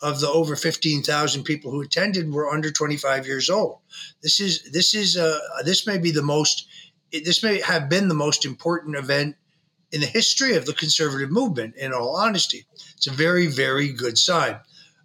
of 0.00 0.20
the 0.20 0.28
over 0.28 0.54
15,000 0.54 1.42
people 1.42 1.70
who 1.70 1.80
attended 1.80 2.32
were 2.32 2.48
under 2.48 2.70
25 2.70 3.26
years 3.26 3.50
old. 3.50 3.78
This 4.22 4.40
is 4.40 4.70
this 4.70 4.94
is 4.94 5.16
uh, 5.16 5.38
this 5.64 5.86
may 5.86 5.98
be 5.98 6.10
the 6.10 6.22
most 6.22 6.66
this 7.12 7.42
may 7.42 7.60
have 7.60 7.88
been 7.88 8.08
the 8.08 8.14
most 8.14 8.44
important 8.44 8.96
event 8.96 9.36
in 9.90 10.00
the 10.00 10.06
history 10.06 10.54
of 10.54 10.66
the 10.66 10.74
conservative 10.74 11.30
movement. 11.30 11.74
In 11.76 11.92
all 11.92 12.16
honesty, 12.16 12.66
it's 12.96 13.06
a 13.06 13.12
very 13.12 13.46
very 13.46 13.92
good 13.92 14.18
sign. 14.18 14.58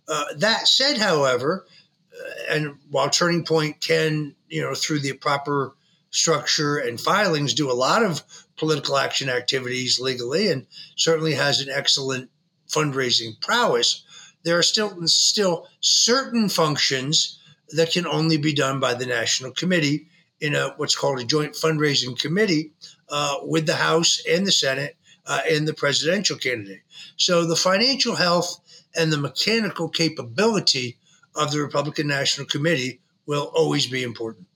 Uh, 0.08 0.26
that 0.38 0.68
said, 0.68 0.98
however, 0.98 1.66
uh, 2.14 2.54
and 2.54 2.76
while 2.90 3.10
Turning 3.10 3.46
Point 3.46 3.82
can 3.82 4.36
you 4.48 4.62
know 4.62 4.76
through 4.76 5.00
the 5.00 5.14
proper 5.14 5.76
structure 6.12 6.78
and 6.78 7.02
filings 7.02 7.56
do 7.56 7.72
a 7.72 7.74
lot 7.74 8.04
of 8.04 8.22
political 8.58 8.98
action 8.98 9.30
activities 9.30 10.00
legally 10.00 10.52
and 10.52 10.68
certainly 10.96 11.34
has 11.34 11.60
an 11.60 11.70
excellent 11.72 12.30
fundraising 12.70 13.40
prowess 13.42 14.04
there 14.44 14.58
are 14.58 14.64
still 14.64 14.96
still 15.08 15.68
certain 15.80 16.50
functions 16.50 17.40
that 17.70 17.92
can 17.92 18.06
only 18.06 18.38
be 18.38 18.54
done 18.54 18.80
by 18.80 18.94
the 18.94 19.06
national 19.06 19.52
committee 19.52 20.08
in 20.40 20.56
a 20.56 20.74
what's 20.78 20.96
called 20.96 21.20
a 21.20 21.26
joint 21.26 21.54
fundraising 21.54 22.20
committee 22.20 22.72
uh, 23.10 23.38
with 23.44 23.66
the 23.66 23.76
House 23.76 24.22
and 24.30 24.46
the 24.46 24.52
Senate 24.52 24.98
uh, 25.26 25.40
and 25.50 25.68
the 25.68 25.74
presidential 25.74 26.38
candidate. 26.38 26.82
So 27.16 27.46
the 27.46 27.56
financial 27.56 28.16
health 28.16 28.60
and 28.96 29.12
the 29.12 29.18
mechanical 29.18 29.90
capability 29.90 30.98
of 31.36 31.52
the 31.52 31.62
Republican 31.62 32.08
National 32.08 32.46
Committee 32.46 33.00
will 33.26 33.52
always 33.56 33.88
be 33.88 34.04
important. 34.04 34.48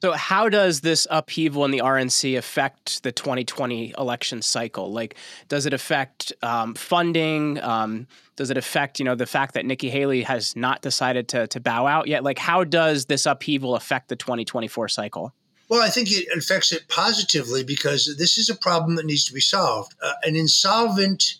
So, 0.00 0.12
how 0.12 0.48
does 0.48 0.80
this 0.80 1.08
upheaval 1.10 1.64
in 1.64 1.72
the 1.72 1.80
RNC 1.80 2.38
affect 2.38 3.02
the 3.02 3.10
2020 3.10 3.94
election 3.98 4.42
cycle? 4.42 4.92
Like, 4.92 5.16
does 5.48 5.66
it 5.66 5.74
affect 5.74 6.32
um, 6.42 6.74
funding? 6.74 7.60
Um, 7.60 8.06
does 8.36 8.50
it 8.50 8.56
affect, 8.56 9.00
you 9.00 9.04
know, 9.04 9.16
the 9.16 9.26
fact 9.26 9.54
that 9.54 9.66
Nikki 9.66 9.90
Haley 9.90 10.22
has 10.22 10.54
not 10.54 10.82
decided 10.82 11.26
to, 11.28 11.48
to 11.48 11.58
bow 11.58 11.88
out 11.88 12.06
yet? 12.06 12.22
Like, 12.22 12.38
how 12.38 12.62
does 12.62 13.06
this 13.06 13.26
upheaval 13.26 13.74
affect 13.74 14.08
the 14.08 14.14
2024 14.14 14.88
cycle? 14.88 15.34
Well, 15.68 15.82
I 15.82 15.90
think 15.90 16.12
it 16.12 16.28
affects 16.36 16.72
it 16.72 16.88
positively 16.88 17.64
because 17.64 18.14
this 18.16 18.38
is 18.38 18.48
a 18.48 18.54
problem 18.54 18.94
that 18.96 19.04
needs 19.04 19.24
to 19.24 19.34
be 19.34 19.40
solved. 19.40 19.94
Uh, 20.00 20.12
an 20.22 20.36
insolvent 20.36 21.38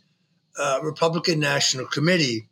uh, 0.58 0.80
Republican 0.82 1.38
National 1.38 1.86
Committee 1.86 2.48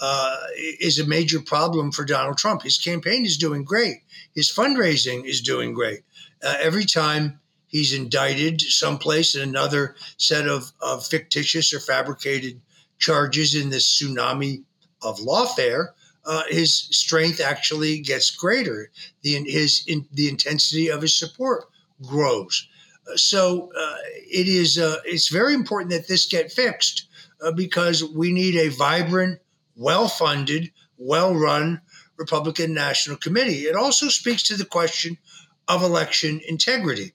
uh, 0.00 0.36
is 0.80 1.00
a 1.00 1.06
major 1.06 1.40
problem 1.40 1.90
for 1.90 2.04
Donald 2.04 2.38
Trump. 2.38 2.62
His 2.62 2.78
campaign 2.78 3.26
is 3.26 3.36
doing 3.36 3.64
great. 3.64 3.96
His 4.38 4.52
fundraising 4.52 5.24
is 5.24 5.40
doing 5.40 5.74
great. 5.74 6.02
Uh, 6.40 6.54
every 6.60 6.84
time 6.84 7.40
he's 7.66 7.92
indicted 7.92 8.60
someplace 8.60 9.34
in 9.34 9.42
another 9.42 9.96
set 10.16 10.46
of, 10.46 10.70
of 10.80 11.04
fictitious 11.04 11.74
or 11.74 11.80
fabricated 11.80 12.60
charges 13.00 13.56
in 13.56 13.70
this 13.70 13.84
tsunami 13.90 14.62
of 15.02 15.18
lawfare, 15.18 15.88
uh, 16.24 16.44
his 16.48 16.72
strength 16.72 17.40
actually 17.40 17.98
gets 17.98 18.30
greater. 18.30 18.92
The 19.22 19.42
his 19.50 19.82
in, 19.88 20.06
the 20.12 20.28
intensity 20.28 20.88
of 20.88 21.02
his 21.02 21.18
support 21.18 21.64
grows. 22.06 22.68
Uh, 23.10 23.16
so 23.16 23.72
uh, 23.76 23.96
it 24.30 24.46
is 24.46 24.78
uh, 24.78 24.98
it's 25.04 25.30
very 25.30 25.52
important 25.52 25.90
that 25.90 26.06
this 26.06 26.26
get 26.26 26.52
fixed 26.52 27.08
uh, 27.40 27.50
because 27.50 28.04
we 28.04 28.32
need 28.32 28.54
a 28.54 28.68
vibrant 28.68 29.40
well 29.74 30.06
funded, 30.06 30.70
well 30.96 31.34
run 31.34 31.80
Republican 32.18 32.74
National 32.74 33.16
Committee. 33.16 33.60
It 33.60 33.76
also 33.76 34.08
speaks 34.08 34.42
to 34.44 34.56
the 34.56 34.64
question 34.64 35.18
of 35.66 35.82
election 35.82 36.40
integrity. 36.46 37.12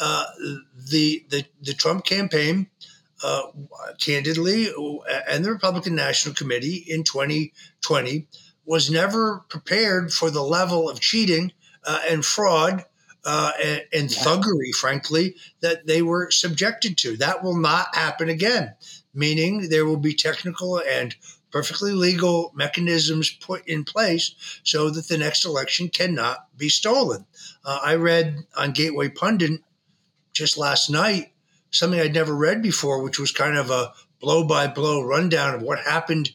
Uh, 0.00 0.24
the, 0.90 1.24
the, 1.30 1.44
the 1.62 1.72
Trump 1.72 2.04
campaign, 2.04 2.68
uh, 3.22 3.42
candidly, 3.98 4.68
and 5.28 5.44
the 5.44 5.52
Republican 5.52 5.94
National 5.94 6.34
Committee 6.34 6.84
in 6.88 7.04
2020 7.04 8.26
was 8.64 8.90
never 8.90 9.44
prepared 9.48 10.12
for 10.12 10.30
the 10.30 10.42
level 10.42 10.88
of 10.88 11.00
cheating 11.00 11.52
uh, 11.84 12.00
and 12.08 12.24
fraud 12.24 12.84
uh, 13.24 13.52
and, 13.62 13.82
and 13.92 14.08
thuggery, 14.08 14.72
frankly, 14.74 15.36
that 15.60 15.86
they 15.86 16.02
were 16.02 16.30
subjected 16.30 16.98
to. 16.98 17.16
That 17.16 17.44
will 17.44 17.56
not 17.56 17.94
happen 17.94 18.28
again, 18.28 18.74
meaning 19.14 19.68
there 19.68 19.86
will 19.86 19.96
be 19.96 20.14
technical 20.14 20.80
and 20.80 21.14
perfectly 21.52 21.92
legal 21.92 22.50
mechanisms 22.54 23.30
put 23.30 23.66
in 23.68 23.84
place 23.84 24.34
so 24.64 24.90
that 24.90 25.06
the 25.08 25.18
next 25.18 25.44
election 25.44 25.88
cannot 25.88 26.48
be 26.56 26.68
stolen. 26.68 27.26
Uh, 27.64 27.78
I 27.82 27.94
read 27.94 28.44
on 28.56 28.72
Gateway 28.72 29.08
Pundit 29.08 29.60
just 30.32 30.58
last 30.58 30.90
night 30.90 31.32
something 31.70 32.00
I'd 32.00 32.14
never 32.14 32.34
read 32.34 32.62
before, 32.62 33.02
which 33.02 33.18
was 33.18 33.32
kind 33.32 33.56
of 33.56 33.70
a 33.70 33.92
blow 34.20 34.44
by 34.44 34.66
blow 34.66 35.02
rundown 35.02 35.54
of 35.54 35.62
what 35.62 35.80
happened 35.80 36.30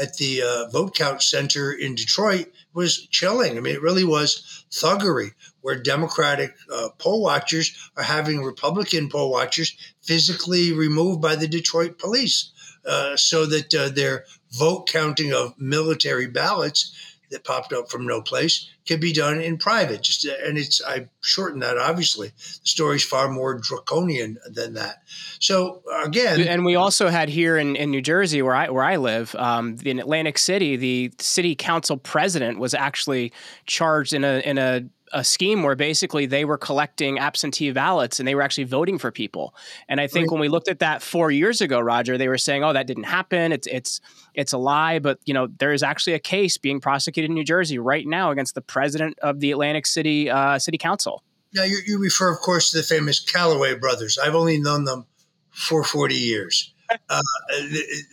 at 0.00 0.16
the 0.16 0.42
uh, 0.42 0.70
vote 0.70 0.94
count 0.94 1.22
center 1.22 1.72
in 1.72 1.94
Detroit 1.94 2.46
was 2.72 3.06
chilling. 3.08 3.56
I 3.56 3.60
mean, 3.60 3.74
it 3.74 3.82
really 3.82 4.04
was 4.04 4.64
thuggery, 4.70 5.32
where 5.60 5.80
Democratic 5.80 6.54
uh, 6.72 6.90
poll 6.98 7.22
watchers 7.22 7.90
are 7.96 8.02
having 8.02 8.42
Republican 8.42 9.08
poll 9.08 9.30
watchers 9.30 9.76
physically 10.02 10.72
removed 10.72 11.20
by 11.20 11.36
the 11.36 11.48
Detroit 11.48 11.98
police 11.98 12.52
uh, 12.86 13.16
so 13.16 13.46
that 13.46 13.74
uh, 13.74 13.88
their 13.88 14.24
vote 14.52 14.88
counting 14.88 15.32
of 15.32 15.54
military 15.58 16.26
ballots 16.26 16.94
that 17.30 17.44
popped 17.44 17.72
up 17.72 17.90
from 17.90 18.06
no 18.06 18.22
place 18.22 18.68
can 18.86 19.00
be 19.00 19.12
done 19.12 19.40
in 19.40 19.58
private. 19.58 20.02
Just 20.02 20.24
and 20.24 20.56
it's 20.56 20.82
I 20.84 21.08
shortened 21.20 21.62
that 21.62 21.76
obviously. 21.76 22.28
The 22.28 22.68
story's 22.68 23.04
far 23.04 23.28
more 23.28 23.58
draconian 23.58 24.38
than 24.50 24.74
that. 24.74 25.02
So 25.38 25.82
again, 26.04 26.40
and 26.40 26.64
we 26.64 26.74
also 26.74 27.08
had 27.08 27.28
here 27.28 27.58
in, 27.58 27.76
in 27.76 27.90
New 27.90 28.00
Jersey, 28.00 28.40
where 28.42 28.54
I 28.54 28.70
where 28.70 28.84
I 28.84 28.96
live, 28.96 29.34
um, 29.34 29.76
in 29.84 29.98
Atlantic 29.98 30.38
City, 30.38 30.76
the 30.76 31.12
city 31.18 31.54
council 31.54 31.96
president 31.96 32.58
was 32.58 32.74
actually 32.74 33.32
charged 33.66 34.14
in 34.14 34.24
a 34.24 34.40
in 34.40 34.56
a 34.58 34.84
a 35.12 35.24
scheme 35.24 35.62
where 35.62 35.76
basically 35.76 36.26
they 36.26 36.44
were 36.44 36.58
collecting 36.58 37.18
absentee 37.18 37.70
ballots 37.72 38.18
and 38.18 38.26
they 38.26 38.34
were 38.34 38.42
actually 38.42 38.64
voting 38.64 38.98
for 38.98 39.10
people. 39.10 39.54
And 39.88 40.00
I 40.00 40.06
think 40.06 40.24
right. 40.24 40.32
when 40.32 40.40
we 40.40 40.48
looked 40.48 40.68
at 40.68 40.80
that 40.80 41.02
four 41.02 41.30
years 41.30 41.60
ago, 41.60 41.80
Roger, 41.80 42.18
they 42.18 42.28
were 42.28 42.38
saying, 42.38 42.64
"Oh, 42.64 42.72
that 42.72 42.86
didn't 42.86 43.04
happen. 43.04 43.52
It's 43.52 43.66
it's 43.66 44.00
it's 44.34 44.52
a 44.52 44.58
lie." 44.58 44.98
But 44.98 45.18
you 45.24 45.34
know, 45.34 45.46
there 45.46 45.72
is 45.72 45.82
actually 45.82 46.14
a 46.14 46.18
case 46.18 46.56
being 46.56 46.80
prosecuted 46.80 47.30
in 47.30 47.34
New 47.34 47.44
Jersey 47.44 47.78
right 47.78 48.06
now 48.06 48.30
against 48.30 48.54
the 48.54 48.62
president 48.62 49.18
of 49.20 49.40
the 49.40 49.50
Atlantic 49.52 49.86
City 49.86 50.30
uh, 50.30 50.58
City 50.58 50.78
Council. 50.78 51.22
Now 51.54 51.64
you, 51.64 51.78
you 51.86 51.98
refer, 51.98 52.32
of 52.32 52.40
course, 52.40 52.70
to 52.70 52.78
the 52.78 52.82
famous 52.82 53.20
Callaway 53.20 53.74
brothers. 53.76 54.18
I've 54.18 54.34
only 54.34 54.58
known 54.60 54.84
them 54.84 55.06
for 55.50 55.84
forty 55.84 56.16
years. 56.16 56.72
Uh, 57.10 57.20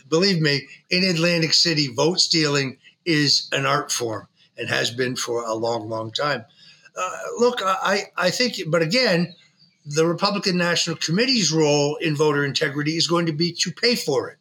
believe 0.09 0.41
me, 0.41 0.67
in 0.89 1.05
Atlantic 1.05 1.53
City, 1.53 1.87
vote 1.87 2.19
stealing 2.19 2.77
is 3.05 3.47
an 3.53 3.65
art 3.65 3.89
form 3.89 4.27
and 4.57 4.69
has 4.69 4.91
been 4.91 5.15
for 5.15 5.43
a 5.43 5.53
long, 5.53 5.89
long 5.89 6.11
time. 6.11 6.45
Uh, 6.97 7.17
look, 7.37 7.61
I, 7.61 8.03
I 8.15 8.29
think, 8.29 8.55
but 8.67 8.81
again, 8.81 9.35
the 9.85 10.05
Republican 10.05 10.57
National 10.57 10.95
Committee's 10.95 11.51
role 11.51 11.97
in 11.97 12.15
voter 12.15 12.45
integrity 12.45 12.97
is 12.97 13.07
going 13.07 13.27
to 13.27 13.33
be 13.33 13.51
to 13.59 13.71
pay 13.71 13.95
for 13.95 14.29
it. 14.29 14.37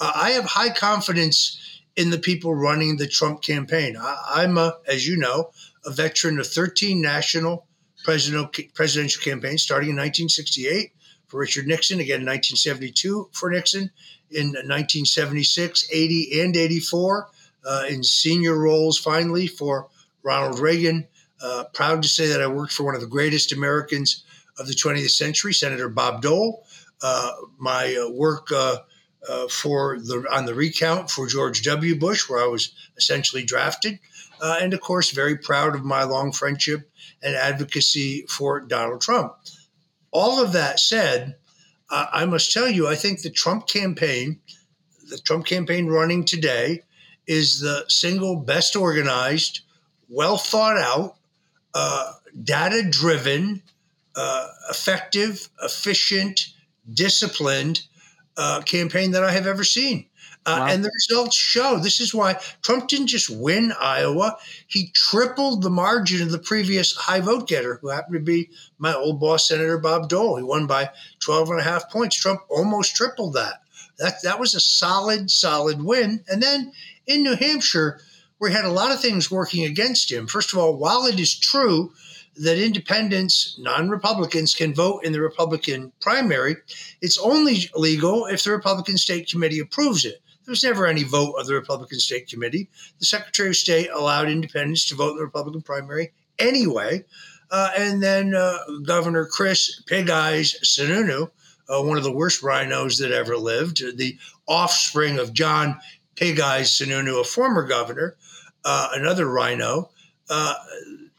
Uh, 0.00 0.12
I 0.14 0.30
have 0.30 0.44
high 0.44 0.70
confidence 0.70 1.58
in 1.96 2.10
the 2.10 2.18
people 2.18 2.54
running 2.54 2.96
the 2.96 3.08
Trump 3.08 3.42
campaign. 3.42 3.96
I, 4.00 4.44
am 4.44 4.56
as 4.86 5.06
you 5.06 5.16
know, 5.16 5.50
a 5.84 5.90
veteran 5.90 6.38
of 6.38 6.46
13 6.46 7.02
national 7.02 7.66
presidential 8.04 9.22
campaigns, 9.22 9.62
starting 9.62 9.90
in 9.90 9.96
1968 9.96 10.92
for 11.26 11.40
Richard 11.40 11.66
Nixon, 11.66 12.00
again 12.00 12.20
in 12.20 12.26
1972 12.26 13.30
for 13.32 13.50
Nixon, 13.50 13.90
in 14.30 14.46
1976, 14.48 15.88
80, 15.92 16.40
and 16.40 16.56
84, 16.56 17.28
uh, 17.66 17.84
in 17.90 18.02
senior 18.02 18.56
roles 18.56 18.96
finally 18.96 19.46
for 19.46 19.88
Ronald 20.22 20.60
Reagan, 20.60 21.06
uh, 21.42 21.64
proud 21.72 22.02
to 22.02 22.08
say 22.08 22.26
that 22.28 22.42
I 22.42 22.46
worked 22.46 22.72
for 22.72 22.84
one 22.84 22.94
of 22.94 23.00
the 23.00 23.06
greatest 23.06 23.52
Americans 23.52 24.24
of 24.58 24.66
the 24.66 24.74
20th 24.74 25.10
century, 25.10 25.54
Senator 25.54 25.88
Bob 25.88 26.22
Dole. 26.22 26.64
Uh, 27.02 27.32
my 27.58 27.96
uh, 27.96 28.10
work 28.10 28.48
uh, 28.52 28.78
uh, 29.28 29.46
for 29.48 29.98
the 29.98 30.26
on 30.30 30.46
the 30.46 30.54
recount 30.54 31.10
for 31.10 31.26
George 31.26 31.62
W. 31.62 31.98
Bush, 31.98 32.28
where 32.28 32.42
I 32.42 32.48
was 32.48 32.74
essentially 32.96 33.44
drafted, 33.44 34.00
and 34.42 34.74
of 34.74 34.80
course, 34.80 35.10
very 35.10 35.36
proud 35.36 35.74
of 35.74 35.84
my 35.84 36.02
long 36.02 36.32
friendship 36.32 36.90
and 37.22 37.36
advocacy 37.36 38.26
for 38.28 38.60
Donald 38.60 39.00
Trump. 39.00 39.34
All 40.10 40.42
of 40.42 40.52
that 40.52 40.80
said, 40.80 41.36
I 41.90 42.24
must 42.26 42.52
tell 42.52 42.68
you, 42.68 42.88
I 42.88 42.96
think 42.96 43.22
the 43.22 43.30
Trump 43.30 43.66
campaign, 43.66 44.40
the 45.08 45.18
Trump 45.18 45.46
campaign 45.46 45.86
running 45.86 46.24
today, 46.24 46.82
is 47.26 47.60
the 47.60 47.84
single 47.88 48.36
best 48.36 48.74
organized, 48.74 49.60
well 50.08 50.38
thought 50.38 50.78
out, 50.78 51.17
uh, 51.74 52.12
data 52.42 52.82
driven, 52.82 53.62
uh, 54.16 54.48
effective, 54.70 55.48
efficient, 55.62 56.48
disciplined 56.92 57.82
uh, 58.36 58.62
campaign 58.62 59.12
that 59.12 59.24
I 59.24 59.32
have 59.32 59.46
ever 59.46 59.64
seen. 59.64 60.06
Uh, 60.46 60.56
wow. 60.60 60.66
And 60.66 60.84
the 60.84 60.90
results 60.94 61.36
show 61.36 61.78
this 61.78 62.00
is 62.00 62.14
why 62.14 62.40
Trump 62.62 62.88
didn't 62.88 63.08
just 63.08 63.28
win 63.28 63.72
Iowa, 63.78 64.38
he 64.66 64.90
tripled 64.94 65.62
the 65.62 65.70
margin 65.70 66.22
of 66.22 66.30
the 66.30 66.38
previous 66.38 66.96
high 66.96 67.20
vote 67.20 67.48
getter, 67.48 67.78
who 67.82 67.88
happened 67.88 68.14
to 68.14 68.20
be 68.20 68.48
my 68.78 68.94
old 68.94 69.20
boss, 69.20 69.48
Senator 69.48 69.76
Bob 69.76 70.08
Dole. 70.08 70.36
He 70.36 70.42
won 70.42 70.66
by 70.66 70.90
12 71.20 71.50
and 71.50 71.60
a 71.60 71.64
half 71.64 71.90
points. 71.90 72.16
Trump 72.16 72.40
almost 72.48 72.96
tripled 72.96 73.34
that. 73.34 73.62
That, 73.98 74.22
that 74.22 74.40
was 74.40 74.54
a 74.54 74.60
solid, 74.60 75.30
solid 75.30 75.82
win. 75.82 76.24
And 76.28 76.42
then 76.42 76.72
in 77.06 77.22
New 77.24 77.34
Hampshire, 77.34 78.00
where 78.38 78.50
he 78.50 78.56
had 78.56 78.64
a 78.64 78.70
lot 78.70 78.92
of 78.92 79.00
things 79.00 79.30
working 79.30 79.64
against 79.64 80.10
him. 80.10 80.26
First 80.26 80.52
of 80.52 80.58
all, 80.58 80.76
while 80.76 81.06
it 81.06 81.20
is 81.20 81.38
true 81.38 81.92
that 82.36 82.58
independents, 82.58 83.56
non 83.58 83.88
Republicans, 83.88 84.54
can 84.54 84.74
vote 84.74 85.04
in 85.04 85.12
the 85.12 85.20
Republican 85.20 85.92
primary, 86.00 86.56
it's 87.00 87.18
only 87.18 87.68
legal 87.74 88.26
if 88.26 88.44
the 88.44 88.52
Republican 88.52 88.96
State 88.96 89.28
Committee 89.28 89.58
approves 89.58 90.04
it. 90.04 90.22
There 90.44 90.52
was 90.52 90.64
never 90.64 90.86
any 90.86 91.02
vote 91.02 91.34
of 91.38 91.46
the 91.46 91.54
Republican 91.54 92.00
State 92.00 92.28
Committee. 92.28 92.70
The 93.00 93.06
Secretary 93.06 93.50
of 93.50 93.56
State 93.56 93.90
allowed 93.90 94.30
independents 94.30 94.88
to 94.88 94.94
vote 94.94 95.10
in 95.10 95.16
the 95.16 95.24
Republican 95.24 95.62
primary 95.62 96.12
anyway. 96.38 97.04
Uh, 97.50 97.70
and 97.76 98.02
then 98.02 98.34
uh, 98.34 98.58
Governor 98.84 99.26
Chris 99.26 99.82
Pig 99.86 100.08
Eyes 100.10 100.56
Sununu, 100.64 101.30
uh, 101.68 101.82
one 101.82 101.98
of 101.98 102.04
the 102.04 102.12
worst 102.12 102.42
rhinos 102.42 102.98
that 102.98 103.10
ever 103.10 103.36
lived, 103.36 103.82
the 103.98 104.16
offspring 104.46 105.18
of 105.18 105.32
John 105.32 105.78
Pig 106.14 106.40
Eyes 106.40 106.70
Sununu, 106.70 107.20
a 107.20 107.24
former 107.24 107.64
governor, 107.64 108.16
uh, 108.64 108.90
another 108.94 109.28
rhino. 109.28 109.90
Uh, 110.28 110.54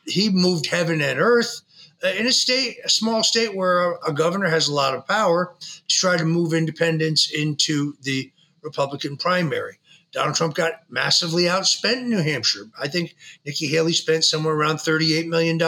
he 0.05 0.29
moved 0.29 0.67
heaven 0.67 1.01
and 1.01 1.19
earth 1.19 1.61
uh, 2.03 2.07
in 2.07 2.27
a 2.27 2.31
state, 2.31 2.77
a 2.83 2.89
small 2.89 3.23
state 3.23 3.55
where 3.55 3.93
a, 4.05 4.13
governor 4.13 4.47
has 4.47 4.67
a 4.67 4.73
lot 4.73 4.95
of 4.95 5.07
power 5.07 5.55
to 5.59 5.95
try 5.95 6.17
to 6.17 6.25
move 6.25 6.53
independents 6.53 7.31
into 7.31 7.93
the 8.01 8.31
Republican 8.61 9.17
primary. 9.17 9.79
Donald 10.11 10.35
Trump 10.35 10.55
got 10.55 10.73
massively 10.89 11.43
outspent 11.43 11.97
in 11.97 12.09
New 12.09 12.23
Hampshire. 12.23 12.67
I 12.79 12.87
think 12.87 13.15
Nikki 13.45 13.67
Haley 13.67 13.93
spent 13.93 14.25
somewhere 14.25 14.55
around 14.55 14.77
$38 14.77 15.27
million. 15.27 15.59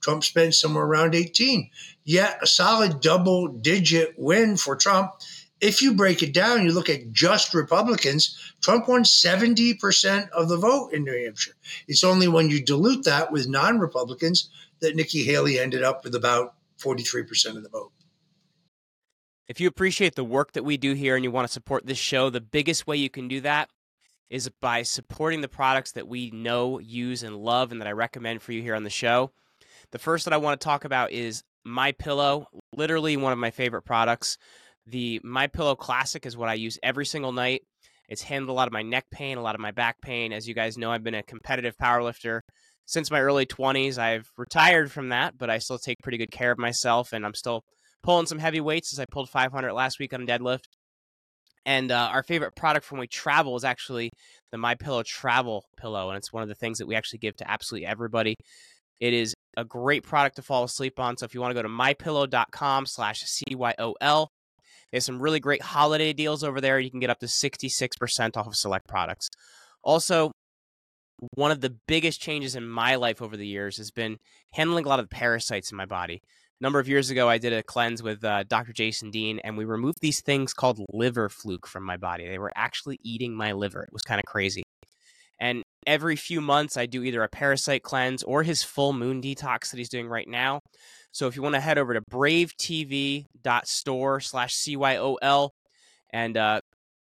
Trump 0.00 0.22
spent 0.22 0.54
somewhere 0.54 0.84
around 0.84 1.16
18. 1.16 1.68
Yet 2.04 2.38
a 2.40 2.46
solid 2.46 3.00
double 3.00 3.48
digit 3.48 4.14
win 4.16 4.56
for 4.56 4.76
Trump 4.76 5.12
if 5.62 5.80
you 5.80 5.94
break 5.94 6.22
it 6.24 6.34
down, 6.34 6.64
you 6.64 6.72
look 6.72 6.90
at 6.90 7.12
just 7.12 7.54
Republicans, 7.54 8.36
Trump 8.60 8.88
won 8.88 9.04
70% 9.04 10.28
of 10.30 10.48
the 10.48 10.56
vote 10.56 10.92
in 10.92 11.04
New 11.04 11.24
Hampshire. 11.24 11.54
It's 11.86 12.02
only 12.02 12.26
when 12.26 12.50
you 12.50 12.62
dilute 12.62 13.04
that 13.04 13.30
with 13.30 13.48
non 13.48 13.78
Republicans 13.78 14.50
that 14.80 14.96
Nikki 14.96 15.22
Haley 15.22 15.60
ended 15.60 15.84
up 15.84 16.02
with 16.02 16.16
about 16.16 16.54
43% 16.78 17.56
of 17.56 17.62
the 17.62 17.68
vote. 17.68 17.92
If 19.46 19.60
you 19.60 19.68
appreciate 19.68 20.16
the 20.16 20.24
work 20.24 20.52
that 20.52 20.64
we 20.64 20.76
do 20.76 20.94
here 20.94 21.14
and 21.14 21.24
you 21.24 21.30
want 21.30 21.46
to 21.46 21.52
support 21.52 21.86
this 21.86 21.98
show, 21.98 22.28
the 22.28 22.40
biggest 22.40 22.88
way 22.88 22.96
you 22.96 23.08
can 23.08 23.28
do 23.28 23.40
that 23.42 23.70
is 24.30 24.50
by 24.60 24.82
supporting 24.82 25.42
the 25.42 25.48
products 25.48 25.92
that 25.92 26.08
we 26.08 26.30
know, 26.30 26.80
use, 26.80 27.22
and 27.22 27.36
love, 27.36 27.70
and 27.70 27.80
that 27.80 27.86
I 27.86 27.92
recommend 27.92 28.42
for 28.42 28.52
you 28.52 28.62
here 28.62 28.74
on 28.74 28.82
the 28.82 28.90
show. 28.90 29.30
The 29.92 29.98
first 29.98 30.24
that 30.24 30.34
I 30.34 30.38
want 30.38 30.60
to 30.60 30.64
talk 30.64 30.84
about 30.84 31.12
is 31.12 31.44
My 31.64 31.92
Pillow, 31.92 32.46
literally 32.74 33.16
one 33.16 33.32
of 33.32 33.38
my 33.38 33.50
favorite 33.50 33.82
products. 33.82 34.38
The 34.86 35.20
My 35.22 35.46
Pillow 35.46 35.76
Classic 35.76 36.24
is 36.26 36.36
what 36.36 36.48
I 36.48 36.54
use 36.54 36.78
every 36.82 37.06
single 37.06 37.32
night. 37.32 37.62
It's 38.08 38.22
handled 38.22 38.50
a 38.50 38.52
lot 38.52 38.66
of 38.66 38.72
my 38.72 38.82
neck 38.82 39.04
pain, 39.10 39.38
a 39.38 39.42
lot 39.42 39.54
of 39.54 39.60
my 39.60 39.70
back 39.70 40.00
pain. 40.02 40.32
As 40.32 40.48
you 40.48 40.54
guys 40.54 40.76
know, 40.76 40.90
I've 40.90 41.04
been 41.04 41.14
a 41.14 41.22
competitive 41.22 41.76
powerlifter 41.80 42.40
since 42.86 43.10
my 43.10 43.20
early 43.20 43.46
20s. 43.46 43.96
I've 43.96 44.28
retired 44.36 44.90
from 44.90 45.10
that, 45.10 45.38
but 45.38 45.50
I 45.50 45.58
still 45.58 45.78
take 45.78 45.98
pretty 46.02 46.18
good 46.18 46.30
care 46.30 46.50
of 46.50 46.58
myself, 46.58 47.12
and 47.12 47.24
I'm 47.24 47.34
still 47.34 47.62
pulling 48.02 48.26
some 48.26 48.38
heavy 48.38 48.60
weights 48.60 48.92
as 48.92 48.98
I 48.98 49.06
pulled 49.10 49.30
500 49.30 49.72
last 49.72 49.98
week 49.98 50.12
on 50.12 50.26
deadlift. 50.26 50.64
And 51.64 51.92
uh, 51.92 52.10
our 52.12 52.24
favorite 52.24 52.56
product 52.56 52.84
from 52.84 52.98
we 52.98 53.06
travel 53.06 53.54
is 53.56 53.62
actually 53.64 54.10
the 54.50 54.58
My 54.58 54.74
Pillow 54.74 55.04
Travel 55.06 55.64
Pillow, 55.78 56.08
and 56.08 56.18
it's 56.18 56.32
one 56.32 56.42
of 56.42 56.48
the 56.48 56.56
things 56.56 56.78
that 56.78 56.88
we 56.88 56.96
actually 56.96 57.20
give 57.20 57.36
to 57.36 57.48
absolutely 57.48 57.86
everybody. 57.86 58.34
It 58.98 59.14
is 59.14 59.32
a 59.56 59.64
great 59.64 60.02
product 60.02 60.36
to 60.36 60.42
fall 60.42 60.64
asleep 60.64 60.98
on. 60.98 61.16
So 61.16 61.24
if 61.24 61.34
you 61.34 61.40
want 61.40 61.52
to 61.52 61.54
go 61.54 61.62
to 61.62 61.68
mypillow.com/cyol, 64.92 64.98
there's 65.00 65.04
some 65.04 65.20
really 65.20 65.40
great 65.40 65.62
holiday 65.62 66.12
deals 66.12 66.44
over 66.44 66.60
there. 66.60 66.78
You 66.78 66.90
can 66.90 67.00
get 67.00 67.10
up 67.10 67.20
to 67.20 67.26
66% 67.26 68.36
off 68.36 68.46
of 68.46 68.56
select 68.56 68.86
products. 68.86 69.28
Also, 69.82 70.30
one 71.34 71.50
of 71.50 71.60
the 71.60 71.76
biggest 71.86 72.20
changes 72.20 72.56
in 72.56 72.68
my 72.68 72.96
life 72.96 73.22
over 73.22 73.36
the 73.36 73.46
years 73.46 73.76
has 73.76 73.90
been 73.90 74.18
handling 74.52 74.84
a 74.84 74.88
lot 74.88 74.98
of 74.98 75.08
the 75.08 75.14
parasites 75.14 75.70
in 75.70 75.76
my 75.76 75.86
body. 75.86 76.20
A 76.60 76.62
number 76.62 76.78
of 76.78 76.88
years 76.88 77.10
ago, 77.10 77.28
I 77.28 77.38
did 77.38 77.52
a 77.52 77.62
cleanse 77.62 78.02
with 78.02 78.24
uh, 78.24 78.44
Dr. 78.44 78.72
Jason 78.72 79.10
Dean, 79.10 79.40
and 79.40 79.56
we 79.56 79.64
removed 79.64 79.98
these 80.00 80.20
things 80.20 80.52
called 80.52 80.80
liver 80.92 81.28
fluke 81.28 81.66
from 81.66 81.84
my 81.84 81.96
body. 81.96 82.28
They 82.28 82.38
were 82.38 82.52
actually 82.54 82.98
eating 83.02 83.34
my 83.34 83.52
liver. 83.52 83.82
It 83.82 83.92
was 83.92 84.02
kind 84.02 84.20
of 84.20 84.24
crazy. 84.26 84.62
Every 85.86 86.16
few 86.16 86.40
months, 86.40 86.76
I 86.76 86.86
do 86.86 87.02
either 87.02 87.22
a 87.22 87.28
parasite 87.28 87.82
cleanse 87.82 88.22
or 88.22 88.42
his 88.42 88.62
full 88.62 88.92
moon 88.92 89.20
detox 89.20 89.70
that 89.70 89.78
he's 89.78 89.88
doing 89.88 90.08
right 90.08 90.28
now. 90.28 90.60
So 91.10 91.26
if 91.26 91.36
you 91.36 91.42
want 91.42 91.54
to 91.54 91.60
head 91.60 91.78
over 91.78 91.94
to 91.94 92.00
bravetv.store 92.00 94.20
slash 94.20 94.56
CYOL 94.56 95.50
and 96.12 96.36
uh, 96.36 96.60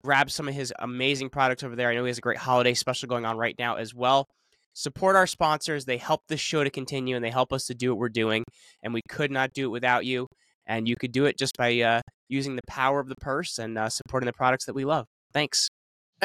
grab 0.03 0.31
some 0.31 0.49
of 0.49 0.55
his 0.55 0.73
amazing 0.79 1.31
products 1.31 1.63
over 1.63 1.77
there. 1.77 1.89
I 1.89 1.95
know 1.95 2.05
he 2.05 2.09
has 2.09 2.19
a 2.19 2.23
great 2.23 2.39
holiday 2.39 2.75
special 2.75 3.09
going 3.09 3.25
on 3.25 3.37
right 3.37 3.55
now 3.59 3.77
as 3.77 3.95
well. 3.95 4.29
Support 4.75 5.17
our 5.17 5.27
sponsors. 5.27 5.85
They 5.85 5.99
help 5.99 6.23
this 6.29 6.41
show 6.41 6.65
to 6.65 6.71
continue 6.71 7.15
and 7.15 7.25
they 7.25 7.31
help 7.31 7.53
us 7.53 7.67
to 7.67 7.75
do 7.75 7.91
what 7.91 7.99
we're 7.99 8.09
doing. 8.09 8.45
And 8.83 8.95
we 8.95 9.03
could 9.09 9.31
not 9.31 9.53
do 9.53 9.67
it 9.67 9.71
without 9.71 10.07
you. 10.07 10.27
And 10.67 10.89
you 10.89 10.97
could 10.97 11.13
do 11.13 11.27
it 11.27 11.39
just 11.39 11.57
by 11.59 11.81
uh, 11.81 12.01
using 12.29 12.57
the 12.57 12.63
power 12.67 13.01
of 13.01 13.09
the 13.09 13.17
purse 13.17 13.59
and 13.59 13.77
uh, 13.77 13.89
supporting 13.89 14.27
the 14.27 14.33
products 14.33 14.65
that 14.67 14.75
we 14.75 14.85
love. 14.85 15.07
Thanks. 15.33 15.69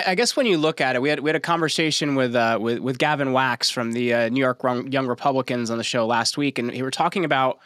I 0.06 0.14
guess 0.14 0.36
when 0.36 0.46
you 0.46 0.60
look 0.60 0.80
at 0.80 0.96
it, 0.96 1.02
we 1.02 1.10
had 1.10 1.22
we 1.22 1.30
had 1.30 1.36
a 1.36 1.40
conversation 1.40 2.14
with 2.14 2.36
uh, 2.36 2.60
with, 2.62 2.80
with 2.80 3.00
Gavin 3.00 3.32
Wax 3.32 3.70
from 3.72 3.94
the 3.94 4.14
uh, 4.14 4.30
New 4.30 4.40
York 4.40 4.62
Young 4.64 5.08
Republicans 5.08 5.72
on 5.72 5.80
the 5.80 5.84
show 5.84 6.06
last 6.06 6.38
week, 6.38 6.60
and 6.60 6.70
we 6.72 6.84
were 6.84 6.92
talking 6.92 7.26
about 7.26 7.58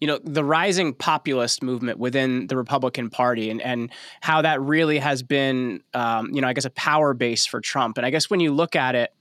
you 0.00 0.08
know 0.08 0.18
the 0.24 0.42
rising 0.42 0.92
populist 0.92 1.62
movement 1.62 2.00
within 2.00 2.48
the 2.48 2.56
Republican 2.56 3.08
Party 3.08 3.50
and 3.50 3.62
and 3.62 3.90
how 4.20 4.42
that 4.42 4.60
really 4.60 4.98
has 4.98 5.22
been 5.22 5.80
um, 5.94 6.30
you 6.32 6.40
know 6.40 6.48
I 6.48 6.54
guess 6.54 6.64
a 6.64 6.70
power 6.70 7.14
base 7.14 7.46
for 7.46 7.60
Trump. 7.60 7.98
And 7.98 8.06
I 8.06 8.10
guess 8.10 8.28
when 8.28 8.40
you 8.40 8.52
look 8.52 8.74
at 8.74 8.96
it, 8.96 9.14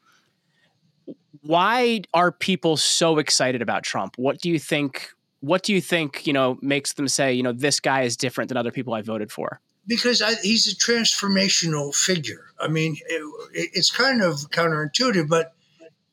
why 1.42 2.02
are 2.16 2.32
people 2.32 2.78
so 2.78 3.20
excited 3.20 3.62
about 3.62 3.84
Trump? 3.84 4.16
What 4.18 4.40
do 4.40 4.50
you 4.50 4.58
think? 4.58 5.12
What 5.42 5.62
do 5.62 5.72
you 5.72 5.82
think 5.82 6.26
you 6.26 6.34
know 6.34 6.58
makes 6.64 6.94
them 6.94 7.08
say 7.08 7.32
you 7.32 7.44
know 7.44 7.54
this 7.54 7.80
guy 7.80 8.02
is 8.02 8.18
different 8.18 8.48
than 8.48 8.58
other 8.58 8.72
people 8.72 8.96
I 8.96 9.04
voted 9.04 9.32
for? 9.32 9.62
Because 9.90 10.22
I, 10.22 10.36
he's 10.36 10.72
a 10.72 10.76
transformational 10.76 11.94
figure. 11.94 12.46
I 12.60 12.68
mean, 12.68 12.96
it, 13.08 13.24
it's 13.74 13.90
kind 13.90 14.22
of 14.22 14.36
counterintuitive, 14.52 15.28
but 15.28 15.56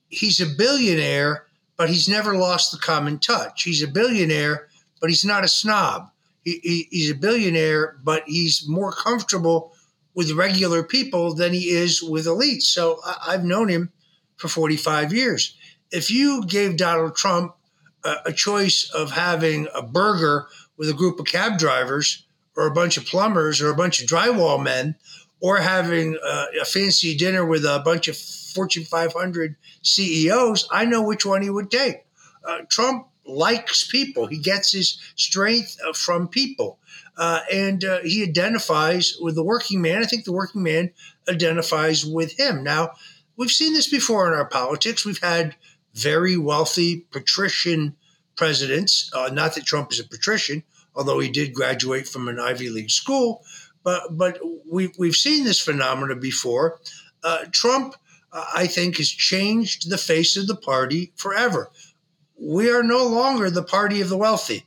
he's 0.08 0.40
a 0.40 0.46
billionaire, 0.46 1.44
but 1.76 1.90
he's 1.90 2.08
never 2.08 2.34
lost 2.34 2.72
the 2.72 2.78
common 2.78 3.18
touch. 3.18 3.64
He's 3.64 3.82
a 3.82 3.88
billionaire, 3.88 4.68
but 4.98 5.10
he's 5.10 5.26
not 5.26 5.44
a 5.44 5.48
snob. 5.48 6.10
He, 6.42 6.58
he, 6.62 6.88
he's 6.90 7.10
a 7.10 7.14
billionaire, 7.14 7.98
but 8.02 8.22
he's 8.26 8.66
more 8.66 8.92
comfortable 8.92 9.74
with 10.14 10.32
regular 10.32 10.82
people 10.82 11.34
than 11.34 11.52
he 11.52 11.68
is 11.68 12.02
with 12.02 12.24
elites. 12.24 12.62
So 12.62 13.00
I, 13.04 13.32
have 13.32 13.44
known 13.44 13.68
him 13.68 13.92
for 14.36 14.48
45 14.48 15.12
years. 15.12 15.54
If 15.90 16.10
you 16.10 16.46
gave 16.46 16.78
Donald 16.78 17.14
Trump 17.14 17.54
a, 18.02 18.14
a 18.26 18.32
choice 18.32 18.90
of 18.94 19.10
having 19.10 19.68
a 19.74 19.82
burger 19.82 20.46
with 20.78 20.88
a 20.88 20.94
group 20.94 21.20
of 21.20 21.26
cab 21.26 21.58
drivers, 21.58 22.25
or 22.56 22.66
a 22.66 22.72
bunch 22.72 22.96
of 22.96 23.04
plumbers 23.04 23.60
or 23.60 23.70
a 23.70 23.76
bunch 23.76 24.00
of 24.00 24.08
drywall 24.08 24.62
men 24.62 24.96
or 25.40 25.58
having 25.58 26.18
uh, 26.24 26.46
a 26.60 26.64
fancy 26.64 27.16
dinner 27.16 27.44
with 27.44 27.64
a 27.64 27.82
bunch 27.84 28.08
of 28.08 28.16
Fortune 28.16 28.84
500 28.84 29.56
CEOs, 29.82 30.66
I 30.70 30.86
know 30.86 31.02
which 31.02 31.26
one 31.26 31.42
he 31.42 31.50
would 31.50 31.70
take. 31.70 32.06
Uh, 32.42 32.60
Trump 32.70 33.08
likes 33.26 33.86
people. 33.86 34.26
He 34.26 34.38
gets 34.38 34.72
his 34.72 34.98
strength 35.16 35.76
uh, 35.86 35.92
from 35.92 36.28
people. 36.28 36.78
Uh, 37.18 37.40
and 37.52 37.84
uh, 37.84 37.98
he 38.02 38.22
identifies 38.22 39.16
with 39.20 39.34
the 39.34 39.42
working 39.42 39.82
man. 39.82 40.02
I 40.02 40.06
think 40.06 40.24
the 40.24 40.32
working 40.32 40.62
man 40.62 40.92
identifies 41.28 42.04
with 42.04 42.38
him. 42.38 42.62
Now, 42.62 42.92
we've 43.36 43.50
seen 43.50 43.74
this 43.74 43.88
before 43.88 44.26
in 44.26 44.38
our 44.38 44.48
politics. 44.48 45.04
We've 45.04 45.22
had 45.22 45.56
very 45.94 46.36
wealthy 46.36 47.06
patrician 47.10 47.96
presidents. 48.36 49.10
Uh, 49.14 49.30
not 49.32 49.54
that 49.54 49.64
Trump 49.64 49.92
is 49.92 50.00
a 50.00 50.04
patrician, 50.04 50.62
although 50.96 51.20
he 51.20 51.28
did 51.28 51.54
graduate 51.54 52.08
from 52.08 52.26
an 52.26 52.40
Ivy 52.40 52.70
League 52.70 52.90
school. 52.90 53.44
But 53.84 54.16
but 54.16 54.40
we 54.68 54.90
we've 54.98 55.14
seen 55.14 55.44
this 55.44 55.60
phenomenon 55.60 56.18
before. 56.18 56.80
Uh, 57.22 57.44
Trump, 57.52 57.94
uh, 58.32 58.46
I 58.54 58.66
think, 58.66 58.96
has 58.96 59.08
changed 59.08 59.90
the 59.90 59.98
face 59.98 60.36
of 60.36 60.46
the 60.46 60.56
party 60.56 61.12
forever. 61.16 61.70
We 62.40 62.70
are 62.70 62.82
no 62.82 63.06
longer 63.06 63.50
the 63.50 63.62
party 63.62 64.00
of 64.00 64.08
the 64.08 64.16
wealthy. 64.16 64.66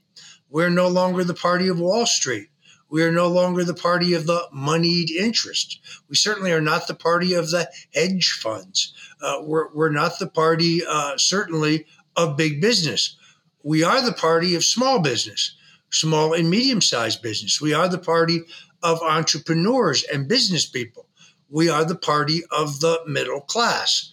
We're 0.49 0.69
no 0.69 0.87
longer 0.87 1.23
the 1.23 1.33
party 1.33 1.67
of 1.67 1.79
Wall 1.79 2.05
Street. 2.05 2.47
We 2.89 3.03
are 3.03 3.11
no 3.11 3.27
longer 3.27 3.63
the 3.63 3.75
party 3.75 4.15
of 4.15 4.25
the 4.25 4.47
moneyed 4.51 5.11
interest. 5.11 5.79
We 6.09 6.15
certainly 6.15 6.51
are 6.51 6.61
not 6.61 6.87
the 6.87 6.95
party 6.95 7.33
of 7.33 7.51
the 7.51 7.69
hedge 7.93 8.31
funds. 8.31 8.93
Uh, 9.21 9.41
we're, 9.43 9.71
we're 9.75 9.91
not 9.91 10.17
the 10.17 10.27
party, 10.27 10.81
uh, 10.87 11.15
certainly, 11.17 11.85
of 12.15 12.35
big 12.35 12.61
business. 12.61 13.15
We 13.61 13.83
are 13.83 14.01
the 14.01 14.13
party 14.13 14.55
of 14.55 14.63
small 14.63 14.99
business 14.99 15.55
small 15.91 16.33
and 16.33 16.49
medium 16.49 16.81
sized 16.81 17.21
business. 17.21 17.61
We 17.61 17.73
are 17.73 17.87
the 17.87 17.97
party 17.97 18.41
of 18.83 19.01
entrepreneurs 19.01 20.03
and 20.03 20.27
business 20.27 20.65
people. 20.65 21.07
We 21.49 21.69
are 21.69 21.83
the 21.83 21.95
party 21.95 22.41
of 22.51 22.79
the 22.79 22.99
middle 23.07 23.41
class. 23.41 24.11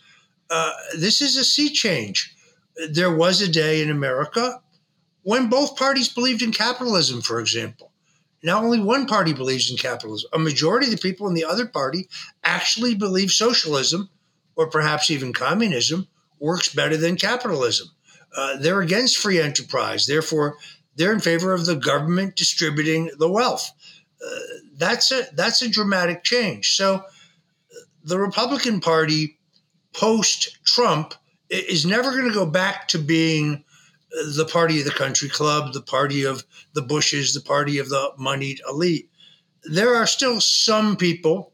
Uh, 0.48 0.72
this 0.98 1.20
is 1.20 1.36
a 1.36 1.44
sea 1.44 1.70
change. 1.70 2.34
There 2.90 3.14
was 3.14 3.40
a 3.40 3.48
day 3.48 3.82
in 3.82 3.90
America 3.90 4.60
when 5.22 5.48
both 5.48 5.76
parties 5.76 6.08
believed 6.08 6.42
in 6.42 6.52
capitalism, 6.52 7.20
for 7.20 7.40
example. 7.40 7.92
Now, 8.42 8.62
only 8.62 8.78
one 8.78 9.06
party 9.06 9.32
believes 9.32 9.70
in 9.70 9.76
capitalism. 9.76 10.30
A 10.32 10.38
majority 10.38 10.86
of 10.86 10.92
the 10.92 10.98
people 10.98 11.26
in 11.26 11.34
the 11.34 11.44
other 11.44 11.66
party 11.66 12.08
actually 12.44 12.94
believe 12.94 13.30
socialism, 13.30 14.08
or 14.54 14.68
perhaps 14.68 15.10
even 15.10 15.32
communism, 15.32 16.06
works 16.38 16.72
better 16.72 16.96
than 16.96 17.16
capitalism. 17.16 17.88
Uh, 18.36 18.56
they're 18.58 18.82
against 18.82 19.18
free 19.18 19.40
enterprise. 19.40 20.06
Therefore, 20.06 20.58
they're 20.96 21.12
in 21.12 21.20
favor 21.20 21.52
of 21.52 21.66
the 21.66 21.76
government 21.76 22.36
distributing 22.36 23.10
the 23.18 23.30
wealth. 23.30 23.70
Uh, 24.24 24.38
that's 24.76 25.12
a 25.12 25.26
that's 25.34 25.62
a 25.62 25.68
dramatic 25.68 26.24
change. 26.24 26.76
So, 26.76 27.04
the 28.02 28.18
Republican 28.18 28.80
Party 28.80 29.38
post 29.92 30.58
Trump 30.64 31.14
is 31.48 31.86
never 31.86 32.10
going 32.10 32.28
to 32.28 32.34
go 32.34 32.46
back 32.46 32.88
to 32.88 32.98
being 32.98 33.64
the 34.10 34.48
party 34.50 34.78
of 34.78 34.84
the 34.84 34.90
country 34.90 35.28
club, 35.28 35.72
the 35.72 35.82
party 35.82 36.24
of 36.24 36.44
the 36.72 36.82
Bushes, 36.82 37.34
the 37.34 37.40
party 37.40 37.78
of 37.78 37.88
the 37.88 38.12
moneyed 38.16 38.60
elite. 38.68 39.10
There 39.64 39.94
are 39.94 40.06
still 40.06 40.40
some 40.40 40.96
people 40.96 41.52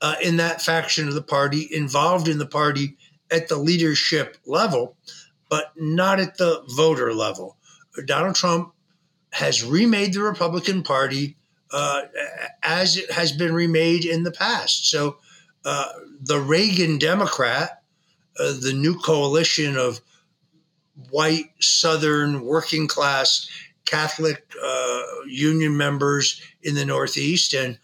uh, 0.00 0.16
in 0.22 0.36
that 0.38 0.62
faction 0.62 1.08
of 1.08 1.14
the 1.14 1.22
party 1.22 1.68
involved 1.70 2.26
in 2.26 2.38
the 2.38 2.46
party 2.46 2.96
at 3.30 3.48
the 3.48 3.56
leadership 3.56 4.38
level, 4.46 4.96
but 5.48 5.72
not 5.76 6.18
at 6.18 6.38
the 6.38 6.64
voter 6.74 7.12
level. 7.12 7.56
Donald 8.06 8.34
Trump 8.34 8.72
has 9.32 9.64
remade 9.64 10.12
the 10.14 10.22
Republican 10.22 10.82
Party 10.82 11.36
uh, 11.72 12.02
as 12.62 12.96
it 12.96 13.10
has 13.12 13.32
been 13.32 13.54
remade 13.54 14.04
in 14.04 14.24
the 14.24 14.32
past. 14.32 14.90
So 14.90 15.18
uh, 15.64 15.88
the 16.20 16.40
Reagan 16.40 16.98
Democrat, 16.98 17.82
uh, 18.38 18.54
the 18.60 18.72
new 18.72 18.98
coalition 18.98 19.76
of 19.76 20.00
white 21.10 21.50
Southern 21.60 22.44
working 22.44 22.88
class 22.88 23.48
Catholic 23.84 24.44
uh, 24.62 25.02
Union 25.26 25.76
members 25.76 26.40
in 26.62 26.74
the 26.74 26.84
Northeast 26.84 27.54
and 27.54 27.78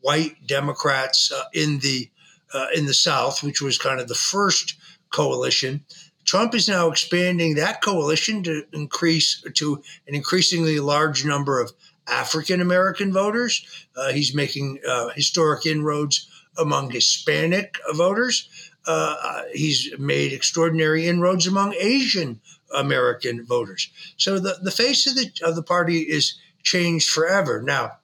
white 0.00 0.46
Democrats 0.46 1.32
uh, 1.32 1.44
in 1.52 1.78
the 1.80 2.10
uh, 2.54 2.66
in 2.74 2.86
the 2.86 2.94
South, 2.94 3.42
which 3.42 3.60
was 3.60 3.78
kind 3.78 4.00
of 4.00 4.08
the 4.08 4.14
first 4.14 4.76
coalition. 5.10 5.84
Trump 6.26 6.54
is 6.54 6.68
now 6.68 6.90
expanding 6.90 7.54
that 7.54 7.80
coalition 7.80 8.42
to 8.42 8.64
increase 8.72 9.42
to 9.54 9.82
an 10.06 10.14
increasingly 10.14 10.80
large 10.80 11.24
number 11.24 11.60
of 11.60 11.72
African 12.08 12.60
American 12.60 13.12
voters. 13.12 13.86
Uh, 13.96 14.12
he's 14.12 14.34
making 14.34 14.80
uh, 14.86 15.08
historic 15.10 15.64
inroads 15.66 16.28
among 16.58 16.90
Hispanic 16.90 17.78
voters. 17.94 18.48
Uh, 18.86 19.42
he's 19.52 19.92
made 19.98 20.32
extraordinary 20.32 21.06
inroads 21.06 21.46
among 21.46 21.74
Asian 21.74 22.40
American 22.74 23.44
voters. 23.44 23.90
So 24.16 24.38
the, 24.38 24.58
the 24.62 24.70
face 24.70 25.06
of 25.06 25.14
the, 25.16 25.30
of 25.44 25.56
the 25.56 25.62
party 25.62 26.00
is 26.00 26.38
changed 26.62 27.08
forever. 27.08 27.62
Now, 27.62 27.98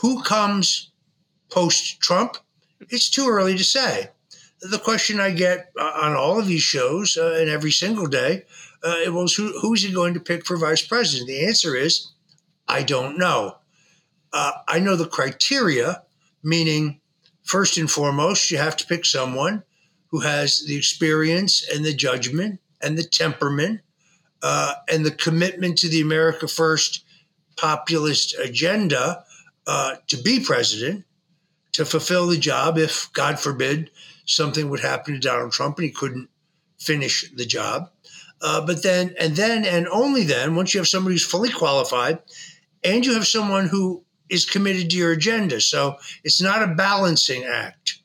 who 0.00 0.22
comes 0.22 0.90
post 1.50 2.00
Trump? 2.00 2.36
It's 2.90 3.10
too 3.10 3.28
early 3.28 3.56
to 3.56 3.64
say. 3.64 4.10
The 4.70 4.78
question 4.78 5.20
I 5.20 5.30
get 5.30 5.70
uh, 5.78 5.92
on 6.02 6.16
all 6.16 6.38
of 6.38 6.46
these 6.46 6.62
shows 6.62 7.18
uh, 7.18 7.36
and 7.38 7.50
every 7.50 7.70
single 7.70 8.06
day 8.06 8.44
uh, 8.82 8.96
was 9.08 9.34
who, 9.34 9.58
who's 9.60 9.82
he 9.82 9.92
going 9.92 10.14
to 10.14 10.20
pick 10.20 10.46
for 10.46 10.56
vice 10.56 10.80
president? 10.80 11.28
The 11.28 11.46
answer 11.46 11.76
is 11.76 12.12
I 12.66 12.82
don't 12.82 13.18
know. 13.18 13.58
Uh, 14.32 14.52
I 14.66 14.78
know 14.78 14.96
the 14.96 15.06
criteria, 15.06 16.02
meaning, 16.42 17.00
first 17.42 17.76
and 17.76 17.90
foremost, 17.90 18.50
you 18.50 18.56
have 18.56 18.76
to 18.78 18.86
pick 18.86 19.04
someone 19.04 19.64
who 20.08 20.20
has 20.20 20.64
the 20.66 20.76
experience 20.76 21.62
and 21.70 21.84
the 21.84 21.92
judgment 21.92 22.58
and 22.80 22.96
the 22.96 23.04
temperament 23.04 23.82
uh, 24.42 24.74
and 24.90 25.04
the 25.04 25.10
commitment 25.10 25.76
to 25.78 25.88
the 25.88 26.00
America 26.00 26.48
First 26.48 27.04
populist 27.56 28.34
agenda 28.38 29.24
uh, 29.66 29.96
to 30.06 30.16
be 30.16 30.40
president, 30.40 31.04
to 31.72 31.84
fulfill 31.84 32.28
the 32.28 32.38
job 32.38 32.78
if, 32.78 33.12
God 33.12 33.38
forbid, 33.38 33.90
something 34.24 34.68
would 34.68 34.80
happen 34.80 35.14
to 35.14 35.20
Donald 35.20 35.52
Trump 35.52 35.78
and 35.78 35.86
he 35.86 35.90
couldn't 35.90 36.28
finish 36.78 37.30
the 37.34 37.44
job. 37.44 37.90
Uh, 38.40 38.64
but 38.64 38.82
then, 38.82 39.14
and 39.18 39.36
then, 39.36 39.64
and 39.64 39.88
only 39.88 40.24
then, 40.24 40.54
once 40.54 40.74
you 40.74 40.80
have 40.80 40.88
somebody 40.88 41.14
who's 41.14 41.24
fully 41.24 41.50
qualified 41.50 42.18
and 42.82 43.06
you 43.06 43.14
have 43.14 43.26
someone 43.26 43.68
who 43.68 44.04
is 44.28 44.44
committed 44.44 44.90
to 44.90 44.96
your 44.96 45.12
agenda. 45.12 45.60
So 45.60 45.96
it's 46.22 46.42
not 46.42 46.62
a 46.62 46.74
balancing 46.74 47.44
act. 47.44 47.98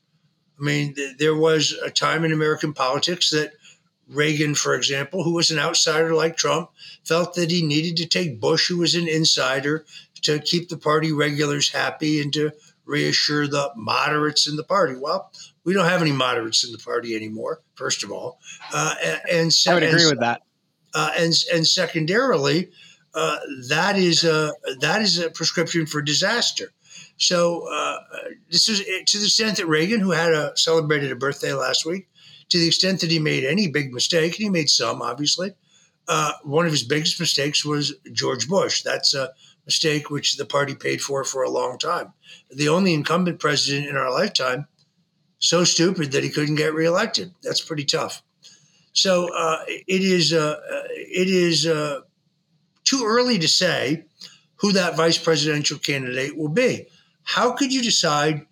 I 0.59 0.63
mean, 0.63 0.93
th- 0.93 1.17
there 1.17 1.35
was 1.35 1.73
a 1.83 1.89
time 1.89 2.23
in 2.25 2.31
American 2.31 2.73
politics 2.73 3.29
that 3.31 3.53
Reagan, 4.07 4.55
for 4.55 4.75
example, 4.75 5.23
who 5.23 5.33
was 5.33 5.51
an 5.51 5.59
outsider 5.59 6.13
like 6.13 6.35
Trump, 6.35 6.71
felt 7.03 7.35
that 7.35 7.51
he 7.51 7.61
needed 7.61 7.97
to 7.97 8.07
take 8.07 8.41
Bush, 8.41 8.67
who 8.67 8.77
was 8.77 8.95
an 8.95 9.07
insider, 9.07 9.85
to 10.21 10.39
keep 10.39 10.69
the 10.69 10.77
party 10.77 11.11
regulars 11.11 11.69
happy 11.69 12.21
and 12.21 12.33
to 12.33 12.51
reassure 12.85 13.47
the 13.47 13.71
moderates 13.75 14.47
in 14.47 14.55
the 14.55 14.63
party. 14.63 14.95
Well, 14.99 15.31
we 15.63 15.73
don't 15.73 15.85
have 15.85 16.01
any 16.01 16.11
moderates 16.11 16.63
in 16.63 16.71
the 16.71 16.77
party 16.77 17.15
anymore. 17.15 17.61
First 17.75 18.03
of 18.03 18.11
all, 18.11 18.39
uh, 18.73 18.95
and, 19.29 19.51
I 19.67 19.73
would 19.73 19.83
agree 19.83 20.01
and, 20.01 20.11
with 20.11 20.19
that. 20.19 20.41
Uh, 20.93 21.11
and 21.17 21.33
and 21.53 21.67
secondarily, 21.67 22.71
uh, 23.13 23.37
that 23.69 23.97
is 23.97 24.23
a 24.23 24.53
that 24.79 25.01
is 25.01 25.19
a 25.19 25.29
prescription 25.29 25.85
for 25.85 26.01
disaster. 26.01 26.71
So 27.17 27.67
uh, 27.69 27.97
this 28.49 28.69
is 28.69 28.79
to 28.79 29.17
the 29.17 29.25
extent 29.25 29.57
that 29.57 29.67
Reagan, 29.67 29.99
who 29.99 30.11
had 30.11 30.33
a 30.33 30.53
celebrated 30.55 31.11
a 31.11 31.15
birthday 31.15 31.53
last 31.53 31.85
week, 31.85 32.07
to 32.49 32.57
the 32.57 32.67
extent 32.67 33.01
that 33.01 33.11
he 33.11 33.19
made 33.19 33.43
any 33.43 33.67
big 33.67 33.93
mistake, 33.93 34.33
and 34.35 34.43
he 34.43 34.49
made 34.49 34.69
some, 34.69 35.01
obviously. 35.01 35.53
Uh, 36.07 36.31
one 36.43 36.65
of 36.65 36.71
his 36.71 36.83
biggest 36.83 37.19
mistakes 37.19 37.63
was 37.63 37.93
George 38.11 38.47
Bush. 38.47 38.81
That's 38.81 39.13
a 39.13 39.31
mistake 39.65 40.09
which 40.09 40.37
the 40.37 40.45
party 40.45 40.73
paid 40.73 41.01
for 41.01 41.23
for 41.23 41.43
a 41.43 41.49
long 41.49 41.77
time. 41.77 42.13
The 42.49 42.69
only 42.69 42.93
incumbent 42.93 43.39
president 43.39 43.87
in 43.87 43.95
our 43.95 44.11
lifetime, 44.11 44.67
so 45.39 45.63
stupid 45.63 46.11
that 46.11 46.23
he 46.23 46.29
couldn't 46.29 46.55
get 46.55 46.73
reelected. 46.73 47.33
That's 47.41 47.61
pretty 47.61 47.85
tough. 47.85 48.21
So 48.93 49.33
uh, 49.33 49.63
it 49.67 50.01
is 50.01 50.33
uh, 50.33 50.59
it 50.91 51.29
is 51.29 51.65
uh, 51.65 52.01
too 52.83 53.03
early 53.05 53.39
to 53.39 53.47
say 53.47 54.05
who 54.57 54.73
that 54.73 54.97
vice 54.97 55.17
presidential 55.17 55.79
candidate 55.79 56.37
will 56.37 56.49
be. 56.49 56.87
How 57.23 57.53
could 57.53 57.73
you 57.73 57.81
decide 57.81 58.45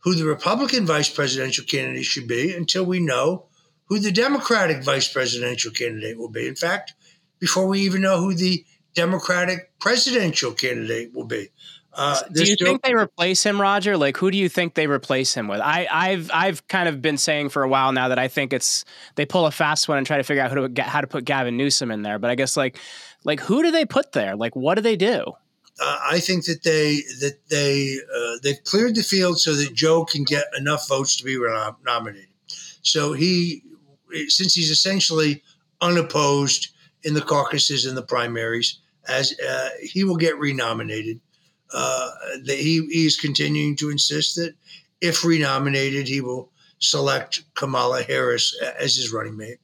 who 0.00 0.14
the 0.14 0.24
Republican 0.24 0.86
vice 0.86 1.08
presidential 1.08 1.64
candidate 1.64 2.04
should 2.04 2.26
be 2.26 2.52
until 2.52 2.84
we 2.84 2.98
know 2.98 3.46
who 3.84 3.98
the 3.98 4.10
Democratic 4.10 4.82
vice 4.82 5.12
presidential 5.12 5.70
candidate 5.70 6.18
will 6.18 6.30
be? 6.30 6.48
In 6.48 6.56
fact, 6.56 6.94
before 7.38 7.68
we 7.68 7.80
even 7.80 8.02
know 8.02 8.18
who 8.18 8.34
the 8.34 8.64
Democratic 8.94 9.78
presidential 9.78 10.52
candidate 10.52 11.14
will 11.14 11.24
be. 11.24 11.48
Uh, 11.94 12.20
do 12.32 12.40
you 12.40 12.54
still- 12.54 12.66
think 12.66 12.82
they 12.82 12.94
replace 12.94 13.44
him, 13.44 13.60
Roger? 13.60 13.96
Like, 13.96 14.16
who 14.16 14.30
do 14.30 14.38
you 14.38 14.48
think 14.48 14.74
they 14.74 14.86
replace 14.86 15.34
him 15.34 15.46
with? 15.46 15.60
I, 15.60 16.10
have 16.10 16.30
I've 16.32 16.66
kind 16.68 16.88
of 16.88 17.02
been 17.02 17.18
saying 17.18 17.50
for 17.50 17.62
a 17.62 17.68
while 17.68 17.92
now 17.92 18.08
that 18.08 18.18
I 18.18 18.28
think 18.28 18.52
it's 18.52 18.84
they 19.16 19.26
pull 19.26 19.46
a 19.46 19.50
fast 19.50 19.88
one 19.88 19.98
and 19.98 20.06
try 20.06 20.16
to 20.16 20.22
figure 20.22 20.42
out 20.42 20.50
how 20.50 20.66
to 20.66 20.82
how 20.82 21.00
to 21.02 21.06
put 21.06 21.24
Gavin 21.24 21.56
Newsom 21.56 21.90
in 21.90 22.02
there. 22.02 22.18
But 22.18 22.30
I 22.30 22.34
guess 22.34 22.56
like 22.56 22.78
like 23.24 23.40
who 23.40 23.62
do 23.62 23.70
they 23.70 23.84
put 23.84 24.12
there? 24.12 24.36
Like, 24.36 24.56
what 24.56 24.76
do 24.76 24.80
they 24.80 24.96
do? 24.96 25.34
uh, 25.80 25.98
I 26.10 26.20
think 26.20 26.44
that 26.46 26.62
they 26.62 27.02
that 27.20 27.38
they 27.48 27.98
uh, 28.14 28.38
they've 28.42 28.62
cleared 28.64 28.94
the 28.94 29.02
field 29.02 29.40
so 29.40 29.54
that 29.54 29.74
Joe 29.74 30.04
can 30.04 30.24
get 30.24 30.44
enough 30.56 30.88
votes 30.88 31.16
to 31.16 31.24
be 31.24 31.38
nominated. 31.84 32.28
So 32.82 33.12
he, 33.12 33.62
since 34.28 34.54
he's 34.54 34.70
essentially 34.70 35.42
unopposed 35.80 36.68
in 37.04 37.14
the 37.14 37.20
caucuses 37.20 37.86
and 37.86 37.96
the 37.96 38.02
primaries, 38.02 38.80
as 39.08 39.38
uh, 39.40 39.70
he 39.80 40.04
will 40.04 40.16
get 40.16 40.38
renominated. 40.38 41.20
Uh, 41.72 42.10
that 42.44 42.58
he 42.58 42.86
he's 42.90 43.16
continuing 43.16 43.76
to 43.76 43.90
insist 43.90 44.36
that 44.36 44.54
if 45.00 45.24
renominated, 45.24 46.06
he 46.06 46.20
will 46.20 46.50
select 46.78 47.44
Kamala 47.54 48.02
Harris 48.02 48.54
as 48.78 48.96
his 48.96 49.12
running 49.12 49.36
mate. 49.36 49.58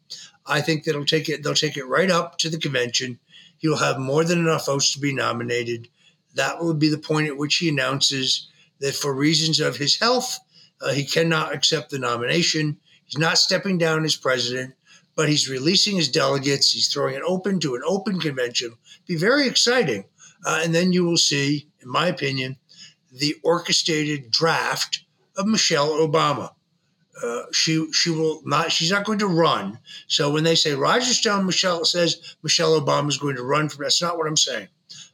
I 0.47 0.61
think 0.61 0.85
that'll 0.85 1.05
take 1.05 1.29
it. 1.29 1.43
They'll 1.43 1.55
take 1.55 1.77
it 1.77 1.85
right 1.85 2.11
up 2.11 2.39
to 2.39 2.49
the 2.49 2.59
convention. 2.59 3.19
He'll 3.59 3.77
have 3.77 3.99
more 3.99 4.25
than 4.25 4.39
enough 4.39 4.67
votes 4.67 4.93
to 4.93 5.01
be 5.01 5.13
nominated 5.13 5.89
that 6.35 6.61
will 6.61 6.75
be 6.75 6.89
the 6.89 6.99
point 6.99 7.29
at 7.29 7.37
which 7.37 7.57
he 7.57 7.69
announces 7.69 8.49
that 8.81 8.95
for 8.95 9.13
reasons 9.13 9.61
of 9.61 9.77
his 9.77 9.97
health, 9.97 10.39
uh, 10.81 10.93
he 10.93 11.05
cannot 11.05 11.55
accept 11.55 11.91
the 11.91 11.99
nomination. 11.99 12.79
He's 13.05 13.19
not 13.19 13.39
stepping 13.39 13.79
down 13.79 14.05
as 14.05 14.17
president, 14.17 14.75
but 15.17 15.29
he's 15.29 15.49
releasing 15.49 15.97
his 15.97 16.09
delegates. 16.09 16.71
He's 16.71 16.89
throwing 16.89 17.17
it 17.17 17.23
open 17.27 17.59
to 17.61 17.75
an 17.75 17.83
open 17.85 18.21
convention. 18.21 18.75
Be 19.07 19.17
very 19.17 19.49
exciting. 19.49 20.05
Uh, 20.45 20.61
and 20.63 20.75
then 20.75 20.93
you 20.93 21.05
will 21.05 21.17
see, 21.17 21.69
in 21.81 21.89
my 21.89 22.07
opinion, 22.07 22.57
the 23.13 23.35
orchestrated 23.43 24.31
draft 24.31 25.05
of 25.37 25.47
Michelle 25.47 25.91
Obama. 25.91 26.53
Uh, 27.23 27.43
she 27.53 27.91
she 27.93 28.11
will 28.11 28.43
not 28.45 28.71
she's 28.71 28.93
not 28.93 29.05
going 29.05 29.19
to 29.19 29.27
run. 29.27 29.79
So 30.07 30.31
when 30.31 30.45
they 30.45 30.55
say 30.55 30.75
Roger 30.75 31.13
Stone, 31.13 31.47
Michelle 31.47 31.85
says 31.85 32.37
Michelle 32.43 32.81
Obama 32.81 33.09
is 33.09 33.19
going 33.19 33.37
to 33.37 33.43
run 33.43 33.69
for 33.69 33.83
that's 33.83 34.01
not 34.01 34.17
what 34.17 34.29
I'm 34.29 34.37
saying. 34.37 34.69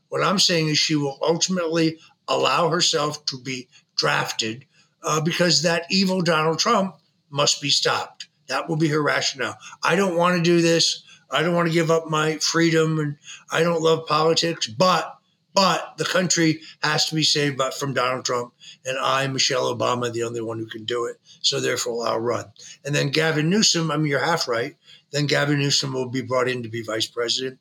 What 0.09 0.23
I'm 0.23 0.39
saying 0.39 0.69
is 0.69 0.79
she 0.79 0.97
will 0.97 1.19
ultimately 1.23 1.99
allow 2.29 2.69
herself 2.69 3.25
to 3.27 3.41
be 3.41 3.69
drafted 3.97 4.67
uh, 5.03 5.21
because 5.21 5.63
that 5.63 5.87
evil 5.91 6.21
Donald 6.21 6.59
Trump 6.59 6.97
must 7.31 7.63
be 7.63 7.71
stopped. 7.71 8.29
That 8.49 8.69
will 8.69 8.77
be 8.77 8.89
her 8.89 9.03
rationale. 9.03 9.57
I 9.83 9.97
don't 9.97 10.17
want 10.17 10.37
to 10.37 10.43
do 10.43 10.61
this. 10.61 11.04
I 11.35 11.43
don't 11.43 11.55
want 11.55 11.69
to 11.69 11.75
give 11.75 11.91
up 11.91 12.09
my 12.09 12.39
freedom 12.39 12.99
and 12.99 13.17
I 13.51 13.63
don't 13.63 13.83
love 13.83 14.07
politics, 14.07 14.67
but 14.67 15.19
but 15.55 15.99
the 15.99 16.05
country 16.05 16.61
has 16.83 17.07
to 17.07 17.15
be 17.15 17.23
saved 17.23 17.63
from 17.79 17.95
Donald 17.95 18.25
Trump, 18.25 18.53
and 18.85 18.99
I, 18.99 19.25
Michelle 19.29 19.73
Obama, 19.73 20.13
the 20.13 20.25
only 20.25 20.41
one 20.41 20.59
who 20.59 20.67
can 20.67 20.85
do 20.85 21.05
it. 21.05 21.21
So 21.43 21.61
therefore, 21.61 22.09
I'll 22.09 22.19
run. 22.19 22.47
And 22.85 22.93
then 22.93 23.11
Gavin 23.11 23.49
Newsom, 23.49 23.93
I 23.93 23.97
mean, 23.97 24.07
you're 24.07 24.19
half 24.19 24.49
right. 24.49 24.75
Then 25.13 25.27
Gavin 25.27 25.61
Newsom 25.61 25.93
will 25.93 26.09
be 26.09 26.23
brought 26.23 26.49
in 26.49 26.65
to 26.65 26.69
be 26.69 26.83
vice 26.83 27.07
president. 27.07 27.61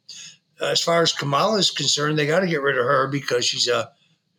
As 0.59 0.81
far 0.81 1.03
as 1.03 1.13
Kamala 1.13 1.59
is 1.59 1.69
concerned, 1.69 2.17
they 2.17 2.25
got 2.25 2.39
to 2.39 2.47
get 2.47 2.63
rid 2.63 2.79
of 2.79 2.86
her 2.86 3.07
because 3.07 3.45
she's 3.45 3.67
a 3.67 3.91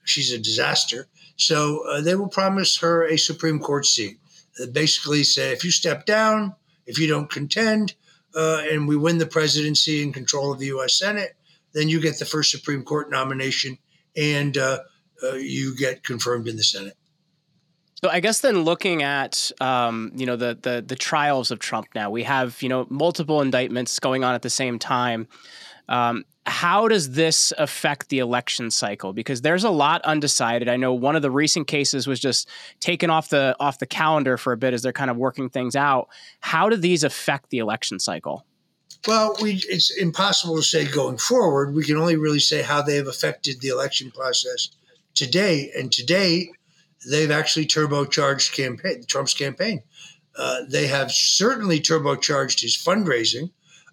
she's 0.02 0.32
a 0.32 0.38
disaster. 0.38 1.06
So 1.36 1.86
uh, 1.88 2.00
they 2.00 2.16
will 2.16 2.28
promise 2.28 2.78
her 2.78 3.04
a 3.04 3.16
Supreme 3.16 3.60
Court 3.60 3.86
seat. 3.86 4.18
They 4.58 4.66
basically 4.66 5.22
say, 5.22 5.52
if 5.52 5.64
you 5.64 5.70
step 5.70 6.06
down, 6.06 6.54
if 6.86 6.98
you 6.98 7.06
don't 7.06 7.30
contend, 7.30 7.94
uh, 8.34 8.62
and 8.70 8.88
we 8.88 8.96
win 8.96 9.18
the 9.18 9.26
presidency 9.26 10.02
and 10.02 10.12
control 10.12 10.52
of 10.52 10.58
the 10.58 10.66
U.S. 10.66 10.98
Senate, 10.98 11.36
then 11.72 11.88
you 11.88 12.00
get 12.00 12.18
the 12.18 12.24
first 12.24 12.50
Supreme 12.50 12.82
Court 12.82 13.10
nomination 13.10 13.78
and 14.16 14.56
uh, 14.56 14.80
uh, 15.22 15.34
you 15.34 15.76
get 15.76 16.04
confirmed 16.04 16.48
in 16.48 16.56
the 16.56 16.64
Senate. 16.64 16.96
So 18.04 18.10
I 18.10 18.20
guess 18.20 18.40
then 18.40 18.64
looking 18.64 19.02
at 19.02 19.50
um, 19.62 20.12
you 20.14 20.26
know 20.26 20.36
the, 20.36 20.58
the 20.60 20.84
the 20.86 20.94
trials 20.94 21.50
of 21.50 21.58
Trump 21.58 21.86
now, 21.94 22.10
we 22.10 22.22
have 22.24 22.60
you 22.60 22.68
know 22.68 22.86
multiple 22.90 23.40
indictments 23.40 23.98
going 23.98 24.22
on 24.22 24.34
at 24.34 24.42
the 24.42 24.50
same 24.50 24.78
time. 24.78 25.26
Um, 25.88 26.26
how 26.44 26.86
does 26.86 27.12
this 27.12 27.50
affect 27.56 28.10
the 28.10 28.18
election 28.18 28.70
cycle? 28.70 29.14
Because 29.14 29.40
there's 29.40 29.64
a 29.64 29.70
lot 29.70 30.02
undecided. 30.02 30.68
I 30.68 30.76
know 30.76 30.92
one 30.92 31.16
of 31.16 31.22
the 31.22 31.30
recent 31.30 31.66
cases 31.66 32.06
was 32.06 32.20
just 32.20 32.46
taken 32.78 33.08
off 33.08 33.30
the 33.30 33.56
off 33.58 33.78
the 33.78 33.86
calendar 33.86 34.36
for 34.36 34.52
a 34.52 34.58
bit 34.58 34.74
as 34.74 34.82
they're 34.82 34.92
kind 34.92 35.10
of 35.10 35.16
working 35.16 35.48
things 35.48 35.74
out. 35.74 36.10
How 36.40 36.68
do 36.68 36.76
these 36.76 37.04
affect 37.04 37.48
the 37.48 37.56
election 37.56 37.98
cycle? 37.98 38.44
Well, 39.08 39.34
we, 39.40 39.62
it's 39.66 39.90
impossible 39.96 40.56
to 40.56 40.62
say 40.62 40.86
going 40.86 41.16
forward. 41.16 41.74
We 41.74 41.84
can 41.84 41.96
only 41.96 42.16
really 42.16 42.38
say 42.38 42.60
how 42.60 42.82
they 42.82 42.96
have 42.96 43.06
affected 43.06 43.62
the 43.62 43.68
election 43.68 44.10
process 44.10 44.68
today. 45.14 45.72
And 45.74 45.90
today, 45.90 46.50
they've 47.10 47.30
actually 47.30 47.66
turbocharged 47.66 48.52
campaign 48.52 49.04
Trump's 49.06 49.34
campaign. 49.34 49.82
Uh, 50.36 50.60
they 50.68 50.86
have 50.86 51.10
certainly 51.12 51.80
turbocharged 51.80 52.60
his 52.60 52.76
fundraising. 52.76 53.50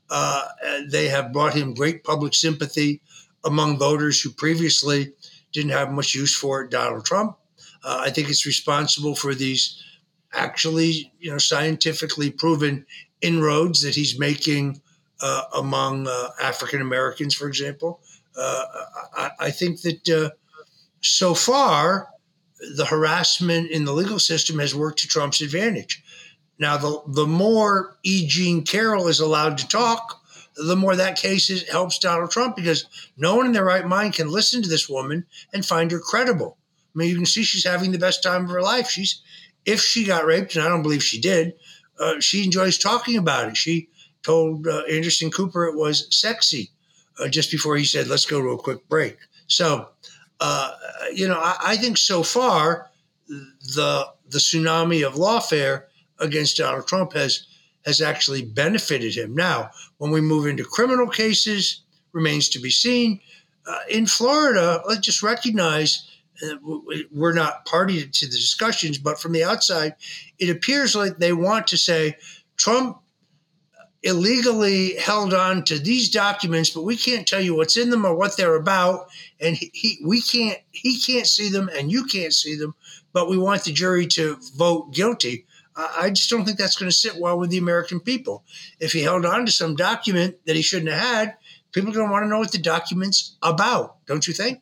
Uh, 0.09 0.47
they 0.89 1.07
have 1.07 1.31
brought 1.31 1.53
him 1.53 1.73
great 1.73 2.03
public 2.03 2.33
sympathy 2.33 3.01
among 3.45 3.77
voters 3.77 4.21
who 4.21 4.31
previously 4.31 5.13
didn't 5.53 5.71
have 5.71 5.91
much 5.91 6.15
use 6.15 6.35
for 6.35 6.67
Donald 6.67 7.05
Trump. 7.05 7.37
Uh, 7.83 8.01
I 8.05 8.09
think 8.09 8.29
it's 8.29 8.45
responsible 8.45 9.15
for 9.15 9.33
these 9.33 9.81
actually, 10.33 11.11
you 11.19 11.31
know, 11.31 11.37
scientifically 11.37 12.31
proven 12.31 12.85
inroads 13.21 13.81
that 13.81 13.95
he's 13.95 14.19
making 14.19 14.81
uh, 15.21 15.43
among 15.55 16.07
uh, 16.07 16.29
African 16.41 16.81
Americans, 16.81 17.35
for 17.35 17.47
example. 17.47 18.01
Uh, 18.35 18.65
I, 19.15 19.31
I, 19.39 19.51
think 19.51 19.81
that 19.81 20.31
so 21.01 21.33
far, 21.33 22.07
the 22.75 22.85
harassment 22.85 23.71
in 23.71 23.85
the 23.85 23.93
legal 23.93 24.19
system 24.19 24.59
has 24.59 24.75
worked 24.75 24.99
to 24.99 25.07
Trump's 25.07 25.41
advantage. 25.41 26.03
Now, 26.59 26.77
the, 26.77 27.01
the 27.07 27.25
more 27.25 27.97
E. 28.03 28.27
Jean 28.27 28.63
Carroll 28.63 29.07
is 29.07 29.19
allowed 29.19 29.57
to 29.57 29.67
talk, 29.67 30.21
the 30.55 30.75
more 30.75 30.95
that 30.95 31.17
case 31.17 31.49
is, 31.49 31.67
helps 31.67 31.97
Donald 31.97 32.29
Trump 32.29 32.55
because 32.55 32.85
no 33.17 33.35
one 33.35 33.47
in 33.47 33.51
their 33.51 33.65
right 33.65 33.85
mind 33.85 34.13
can 34.13 34.29
listen 34.29 34.61
to 34.61 34.69
this 34.69 34.87
woman 34.87 35.25
and 35.53 35.65
find 35.65 35.89
her 35.91 35.99
credible. 35.99 36.57
I 36.93 36.99
mean, 36.99 37.09
you 37.09 37.15
can 37.15 37.25
see 37.25 37.43
she's 37.43 37.63
having 37.63 37.91
the 37.91 37.97
best 37.97 38.21
time 38.21 38.43
of 38.43 38.51
her 38.51 38.61
life. 38.61 38.89
She's, 38.89 39.21
if 39.65 39.81
she 39.81 40.03
got 40.03 40.25
raped, 40.25 40.55
and 40.55 40.63
I 40.63 40.69
don't 40.69 40.83
believe 40.83 41.03
she 41.03 41.19
did, 41.19 41.53
uh, 41.99 42.19
she 42.19 42.43
enjoys 42.43 42.77
talking 42.77 43.17
about 43.17 43.49
it. 43.49 43.57
She 43.57 43.89
told 44.23 44.67
uh, 44.67 44.83
Anderson 44.89 45.31
Cooper 45.31 45.65
it 45.65 45.75
was 45.75 46.07
sexy 46.15 46.69
uh, 47.19 47.27
just 47.27 47.49
before 47.49 47.75
he 47.77 47.85
said, 47.85 48.07
let's 48.07 48.25
go 48.25 48.41
to 48.41 48.49
a 48.49 48.57
quick 48.57 48.87
break. 48.87 49.17
So, 49.47 49.89
uh, 50.41 50.71
you 51.13 51.27
know, 51.27 51.39
I, 51.39 51.55
I, 51.63 51.77
think 51.77 51.97
so 51.97 52.23
far 52.23 52.89
the 53.27 54.07
the 54.27 54.39
tsunami 54.39 55.05
of 55.05 55.13
lawfare 55.13 55.83
against 56.19 56.57
Donald 56.57 56.87
Trump 56.87 57.13
has 57.13 57.45
has 57.85 58.01
actually 58.01 58.43
benefited 58.43 59.15
him. 59.15 59.35
Now, 59.35 59.69
when 59.97 60.11
we 60.11 60.19
move 60.19 60.47
into 60.47 60.63
criminal 60.63 61.07
cases, 61.07 61.83
remains 62.11 62.49
to 62.49 62.59
be 62.59 62.71
seen. 62.71 63.19
Uh, 63.67 63.79
in 63.89 64.07
Florida, 64.07 64.81
let's 64.87 65.01
just 65.01 65.21
recognize 65.21 66.09
uh, 66.43 66.55
we're 67.11 67.33
not 67.33 67.65
party 67.65 68.07
to 68.07 68.25
the 68.25 68.31
discussions, 68.31 68.97
but 68.97 69.19
from 69.19 69.33
the 69.33 69.43
outside, 69.43 69.93
it 70.39 70.49
appears 70.49 70.95
like 70.95 71.17
they 71.17 71.33
want 71.33 71.67
to 71.67 71.77
say 71.77 72.17
Trump 72.57 73.00
illegally 74.03 74.95
held 74.95 75.33
on 75.33 75.63
to 75.65 75.77
these 75.77 76.09
documents, 76.09 76.69
but 76.71 76.83
we 76.83 76.97
can't 76.97 77.27
tell 77.27 77.41
you 77.41 77.55
what's 77.55 77.77
in 77.77 77.89
them 77.89 78.05
or 78.05 78.15
what 78.15 78.35
they're 78.35 78.55
about, 78.55 79.07
and 79.39 79.55
he, 79.55 79.69
he, 79.73 79.99
we 80.05 80.21
can't 80.21 80.59
he 80.71 80.99
can't 80.99 81.27
see 81.27 81.49
them 81.49 81.69
and 81.77 81.91
you 81.91 82.05
can't 82.05 82.33
see 82.33 82.55
them, 82.55 82.73
but 83.13 83.29
we 83.29 83.37
want 83.37 83.63
the 83.63 83.71
jury 83.71 84.07
to 84.07 84.37
vote 84.55 84.93
guilty. 84.93 85.45
I 85.75 86.09
just 86.09 86.29
don't 86.29 86.43
think 86.45 86.57
that's 86.57 86.75
going 86.75 86.91
to 86.91 86.95
sit 86.95 87.15
well 87.15 87.39
with 87.39 87.49
the 87.49 87.57
American 87.57 88.01
people. 88.01 88.43
If 88.79 88.91
he 88.91 89.01
held 89.01 89.25
on 89.25 89.45
to 89.45 89.51
some 89.51 89.75
document 89.75 90.35
that 90.45 90.55
he 90.55 90.61
shouldn't 90.61 90.91
have 90.91 90.99
had, 90.99 91.35
people 91.71 91.91
are 91.91 91.93
going 91.93 92.07
to 92.07 92.11
want 92.11 92.23
to 92.23 92.29
know 92.29 92.39
what 92.39 92.51
the 92.51 92.57
document's 92.57 93.37
about, 93.41 94.05
don't 94.05 94.27
you 94.27 94.33
think? 94.33 94.61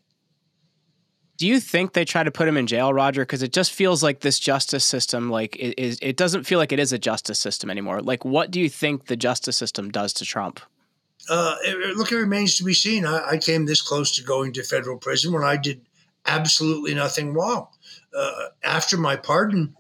Do 1.40 1.48
you 1.48 1.62
think 1.62 1.94
they 1.94 2.04
try 2.04 2.24
to 2.24 2.32
put 2.32 2.50
him 2.50 2.58
in 2.58 2.68
jail, 2.68 2.92
Roger? 2.92 3.22
Because 3.22 3.42
it 3.42 3.54
just 3.54 3.72
feels 3.72 4.04
like 4.04 4.20
this 4.20 4.40
justice 4.40 4.84
system, 4.84 5.30
like 5.30 5.56
it 5.56 5.82
is, 5.82 5.98
it 6.02 6.18
doesn't 6.18 6.44
feel 6.44 6.60
like 6.60 6.74
it 6.74 6.80
is 6.80 6.92
a 6.92 7.00
justice 7.00 7.40
system 7.40 7.70
anymore. 7.70 8.02
Like, 8.02 8.26
what 8.26 8.52
do 8.52 8.60
you 8.60 8.68
think 8.68 9.06
the 9.06 9.16
justice 9.16 9.56
system 9.56 9.90
does 9.90 10.12
to 10.14 10.26
Trump? 10.26 10.60
Uh, 11.30 11.56
it, 11.64 11.96
look, 11.96 12.12
it 12.12 12.18
remains 12.18 12.58
to 12.58 12.66
be 12.66 12.74
seen. 12.74 13.06
I, 13.06 13.26
I, 13.32 13.38
came 13.38 13.66
this 13.66 13.82
close 13.82 14.14
to 14.16 14.24
going 14.24 14.52
to 14.54 14.64
federal 14.64 14.98
prison 14.98 15.32
when 15.32 15.44
I 15.44 15.56
did 15.56 15.80
absolutely 16.26 16.94
nothing 16.94 17.34
wrong. 17.34 17.68
Uh, 18.14 18.48
after 18.62 18.98
my 18.98 19.16
pardon, 19.16 19.76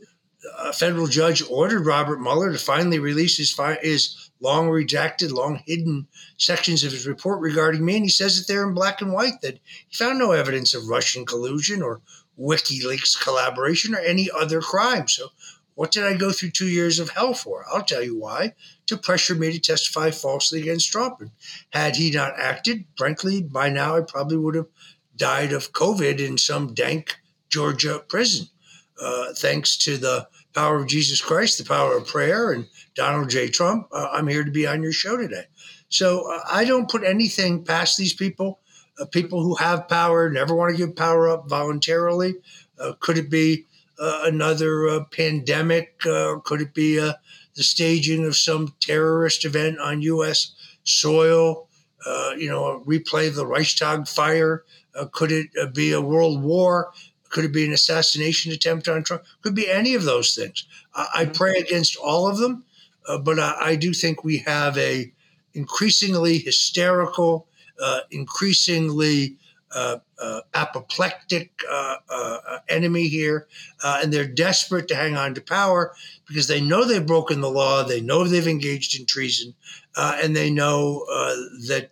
a 0.59 0.71
federal 0.71 1.07
judge 1.07 1.43
ordered 1.49 1.85
Robert 1.85 2.21
Mueller 2.21 2.53
to 2.53 2.57
finally 2.57 2.99
release 2.99 3.35
his, 3.35 3.59
his 3.81 4.18
long 4.39 4.67
redacted, 4.67 5.31
long 5.31 5.61
hidden 5.65 6.07
sections 6.37 6.83
of 6.83 6.91
his 6.91 7.07
report 7.07 7.39
regarding 7.41 7.83
me. 7.83 7.95
And 7.95 8.05
he 8.05 8.09
says 8.09 8.37
that 8.37 8.51
they're 8.51 8.67
in 8.67 8.73
black 8.73 9.01
and 9.01 9.11
white, 9.11 9.41
that 9.41 9.59
he 9.87 9.95
found 9.95 10.19
no 10.19 10.31
evidence 10.31 10.73
of 10.73 10.87
Russian 10.87 11.25
collusion 11.25 11.81
or 11.81 12.01
WikiLeaks 12.39 13.21
collaboration 13.21 13.93
or 13.93 13.99
any 13.99 14.29
other 14.31 14.61
crime. 14.61 15.07
So, 15.07 15.27
what 15.75 15.91
did 15.91 16.03
I 16.03 16.13
go 16.15 16.31
through 16.31 16.51
two 16.51 16.67
years 16.67 16.99
of 16.99 17.11
hell 17.11 17.33
for? 17.33 17.65
I'll 17.71 17.83
tell 17.83 18.03
you 18.03 18.17
why 18.17 18.53
to 18.87 18.97
pressure 18.97 19.35
me 19.35 19.51
to 19.53 19.59
testify 19.59 20.11
falsely 20.11 20.61
against 20.61 20.91
Trump. 20.91 21.21
And 21.21 21.31
had 21.69 21.95
he 21.95 22.11
not 22.11 22.37
acted, 22.37 22.83
frankly, 22.97 23.41
by 23.41 23.69
now 23.69 23.95
I 23.95 24.01
probably 24.01 24.37
would 24.37 24.55
have 24.55 24.67
died 25.15 25.53
of 25.53 25.71
COVID 25.71 26.19
in 26.19 26.37
some 26.37 26.73
dank 26.73 27.17
Georgia 27.49 28.03
prison. 28.07 28.47
Uh, 29.01 29.33
thanks 29.33 29.77
to 29.77 29.97
the 29.97 30.27
power 30.59 30.75
of 30.75 30.87
Jesus 30.87 31.21
Christ, 31.21 31.57
the 31.57 31.63
power 31.63 31.95
of 31.95 32.05
prayer, 32.05 32.51
and 32.51 32.67
Donald 32.93 33.29
J. 33.29 33.47
Trump, 33.47 33.87
uh, 33.93 34.09
I'm 34.11 34.27
here 34.27 34.43
to 34.43 34.51
be 34.51 34.67
on 34.67 34.83
your 34.83 34.91
show 34.91 35.15
today. 35.15 35.45
So 35.87 36.29
uh, 36.29 36.41
I 36.51 36.65
don't 36.65 36.89
put 36.89 37.05
anything 37.05 37.63
past 37.63 37.97
these 37.97 38.13
people. 38.13 38.59
Uh, 38.99 39.05
people 39.05 39.41
who 39.41 39.55
have 39.55 39.87
power 39.87 40.29
never 40.29 40.53
want 40.53 40.75
to 40.75 40.77
give 40.77 40.97
power 40.97 41.29
up 41.29 41.47
voluntarily. 41.47 42.35
Uh, 42.77 42.91
could 42.99 43.17
it 43.17 43.29
be 43.29 43.67
uh, 43.97 44.23
another 44.25 45.05
pandemic? 45.05 45.97
could 45.99 46.59
it 46.59 46.73
be 46.73 46.97
the 46.97 47.63
staging 47.63 48.25
of 48.25 48.35
some 48.35 48.75
terrorist 48.81 49.45
event 49.45 49.79
on 49.79 50.01
U.S. 50.01 50.55
soil? 50.83 51.69
you 52.37 52.49
know, 52.49 52.65
a 52.65 52.79
replay 52.81 53.29
of 53.29 53.35
the 53.35 53.45
Reichstag 53.45 54.09
fire? 54.09 54.65
could 55.13 55.31
it 55.31 55.73
be 55.73 55.93
a 55.93 56.01
world 56.01 56.43
war? 56.43 56.91
Could 57.29 57.45
it 57.45 57.53
be 57.53 57.65
an 57.65 57.73
assassination 57.73 58.51
attempt 58.51 58.87
on 58.87 59.03
Trump? 59.03 59.23
Could 59.41 59.55
be 59.55 59.69
any 59.69 59.93
of 59.93 60.03
those 60.03 60.35
things. 60.35 60.65
I, 60.93 61.07
I 61.13 61.23
mm-hmm. 61.23 61.33
pray 61.33 61.55
against 61.57 61.95
all 61.97 62.27
of 62.27 62.37
them, 62.37 62.65
uh, 63.07 63.19
but 63.19 63.39
I, 63.39 63.55
I, 63.59 63.75
do 63.75 63.93
think 63.93 64.23
we 64.23 64.39
have 64.39 64.77
a 64.77 65.11
increasingly 65.53 66.39
hysterical, 66.39 67.47
uh, 67.81 68.01
increasingly 68.11 69.37
uh, 69.75 69.99
uh 70.19 70.41
apoplectic 70.55 71.51
uh, 71.69 71.97
uh, 72.09 72.57
enemy 72.67 73.07
here, 73.07 73.47
and 73.83 74.11
they're 74.11 74.27
desperate 74.27 74.87
to 74.87 74.95
hang 74.95 75.15
on 75.15 75.35
to 75.35 75.41
power 75.41 75.93
because 76.27 76.47
they 76.47 76.59
know 76.59 76.83
they've 76.83 77.05
broken 77.05 77.41
the 77.41 77.49
law, 77.49 77.83
they 77.83 78.01
know 78.01 78.23
they've 78.23 78.47
engaged 78.47 78.99
in 78.99 79.05
treason, 79.05 79.53
and 79.95 80.35
they 80.35 80.49
know 80.49 81.05
that 81.67 81.91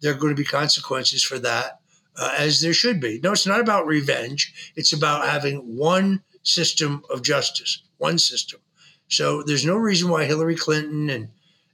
there 0.00 0.12
are 0.12 0.16
going 0.16 0.34
to 0.34 0.40
be 0.40 0.46
consequences 0.46 1.22
for 1.22 1.38
that 1.40 1.79
uh, 2.20 2.34
as 2.36 2.60
there 2.60 2.74
should 2.74 3.00
be. 3.00 3.18
No, 3.22 3.32
it's 3.32 3.46
not 3.46 3.60
about 3.60 3.86
revenge. 3.86 4.72
It's 4.76 4.92
about 4.92 5.26
having 5.26 5.76
one 5.76 6.22
system 6.42 7.02
of 7.10 7.22
justice, 7.22 7.82
one 7.96 8.18
system. 8.18 8.60
So 9.08 9.42
there's 9.42 9.66
no 9.66 9.76
reason 9.76 10.10
why 10.10 10.24
Hillary 10.24 10.56
Clinton 10.56 11.10
and 11.10 11.28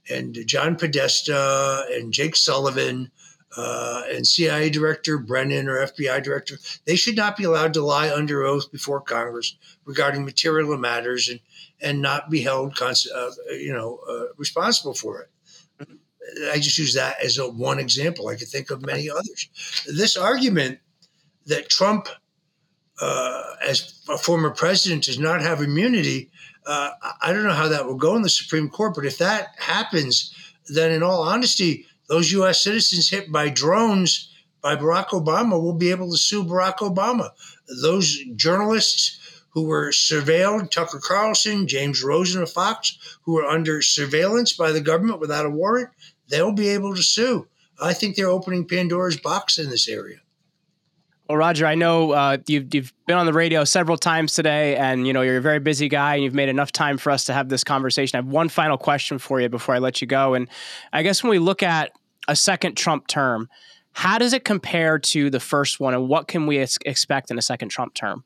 and 0.09 0.37
John 0.45 0.77
Podesta 0.77 1.85
and 1.91 2.13
Jake 2.13 2.37
Sullivan 2.37 3.11
uh, 3.57 4.03
and 4.09 4.25
CIA 4.25 4.69
director, 4.69 5.17
Brennan, 5.17 5.67
or 5.67 5.85
FBI 5.85 6.23
director, 6.23 6.57
they 6.85 6.95
should 6.95 7.17
not 7.17 7.35
be 7.35 7.43
allowed 7.43 7.73
to 7.73 7.83
lie 7.83 8.09
under 8.09 8.43
oath 8.43 8.71
before 8.71 9.01
Congress 9.01 9.57
regarding 9.83 10.23
material 10.23 10.77
matters 10.77 11.27
and, 11.27 11.41
and 11.81 12.01
not 12.01 12.29
be 12.29 12.41
held, 12.41 12.77
uh, 12.81 12.95
you 13.49 13.73
know, 13.73 13.99
uh, 14.09 14.33
responsible 14.37 14.93
for 14.93 15.21
it. 15.21 15.29
I 16.51 16.59
just 16.59 16.77
use 16.77 16.93
that 16.95 17.23
as 17.23 17.37
a 17.37 17.49
one 17.49 17.79
example. 17.79 18.27
I 18.27 18.35
could 18.35 18.47
think 18.47 18.69
of 18.69 18.85
many 18.85 19.09
others. 19.09 19.49
This 19.85 20.17
argument 20.17 20.79
that 21.45 21.69
Trump, 21.69 22.07
uh, 23.01 23.43
as 23.65 24.01
a 24.09 24.17
former 24.17 24.51
president, 24.51 25.05
does 25.05 25.19
not 25.19 25.41
have 25.41 25.61
immunity. 25.61 26.29
Uh, 26.65 26.91
I 27.21 27.31
don't 27.31 27.43
know 27.43 27.53
how 27.53 27.69
that 27.69 27.85
will 27.85 27.95
go 27.95 28.15
in 28.15 28.21
the 28.21 28.29
Supreme 28.29 28.69
Court, 28.69 28.93
but 28.95 29.05
if 29.05 29.17
that 29.19 29.55
happens, 29.57 30.33
then 30.67 30.91
in 30.91 31.03
all 31.03 31.21
honesty, 31.21 31.85
those 32.09 32.31
U.S. 32.33 32.61
citizens 32.63 33.09
hit 33.09 33.31
by 33.31 33.49
drones 33.49 34.29
by 34.61 34.75
Barack 34.75 35.09
Obama 35.09 35.61
will 35.61 35.73
be 35.73 35.91
able 35.91 36.11
to 36.11 36.17
sue 36.17 36.43
Barack 36.43 36.77
Obama. 36.77 37.29
Those 37.81 38.17
journalists 38.35 39.19
who 39.49 39.63
were 39.63 39.89
surveilled, 39.89 40.69
Tucker 40.71 40.99
Carlson, 40.99 41.67
James 41.67 42.03
Rosen 42.03 42.43
of 42.43 42.51
Fox, 42.51 42.97
who 43.23 43.33
were 43.33 43.45
under 43.45 43.81
surveillance 43.81 44.53
by 44.53 44.71
the 44.71 44.81
government 44.81 45.19
without 45.19 45.45
a 45.45 45.49
warrant, 45.49 45.89
they'll 46.29 46.51
be 46.51 46.69
able 46.69 46.95
to 46.95 47.03
sue. 47.03 47.47
I 47.81 47.93
think 47.93 48.15
they're 48.15 48.29
opening 48.29 48.67
Pandora's 48.67 49.17
box 49.17 49.57
in 49.57 49.69
this 49.69 49.87
area. 49.87 50.17
Well, 51.27 51.37
Roger, 51.37 51.65
I 51.65 51.75
know 51.75 52.11
uh, 52.11 52.37
you've 52.47 52.73
you've 52.73 52.93
been 53.05 53.17
on 53.17 53.25
the 53.25 53.33
radio 53.33 53.65
several 53.65 53.97
times 53.97 54.33
today, 54.33 54.77
and 54.77 55.05
you 55.05 55.11
know 55.11 55.21
you're 55.21 55.37
a 55.37 55.41
very 55.41 55.59
busy 55.59 55.89
guy, 55.89 56.15
and 56.15 56.23
you've 56.23 56.33
made 56.33 56.47
enough 56.47 56.71
time 56.71 56.97
for 56.97 57.11
us 57.11 57.25
to 57.25 57.33
have 57.33 57.49
this 57.49 57.65
conversation. 57.65 58.17
I 58.17 58.19
have 58.19 58.31
one 58.31 58.47
final 58.47 58.77
question 58.77 59.17
for 59.17 59.41
you 59.41 59.49
before 59.49 59.75
I 59.75 59.79
let 59.79 59.99
you 59.99 60.07
go, 60.07 60.35
and 60.35 60.47
I 60.93 61.03
guess 61.03 61.23
when 61.23 61.31
we 61.31 61.39
look 61.39 61.61
at 61.63 61.91
a 62.29 62.35
second 62.35 62.75
Trump 62.75 63.07
term, 63.07 63.49
how 63.91 64.17
does 64.17 64.31
it 64.31 64.45
compare 64.45 64.99
to 64.99 65.29
the 65.29 65.41
first 65.41 65.81
one, 65.81 65.93
and 65.93 66.07
what 66.07 66.29
can 66.29 66.47
we 66.47 66.59
ex- 66.59 66.77
expect 66.85 67.29
in 67.29 67.37
a 67.37 67.41
second 67.41 67.69
Trump 67.69 67.93
term? 67.93 68.23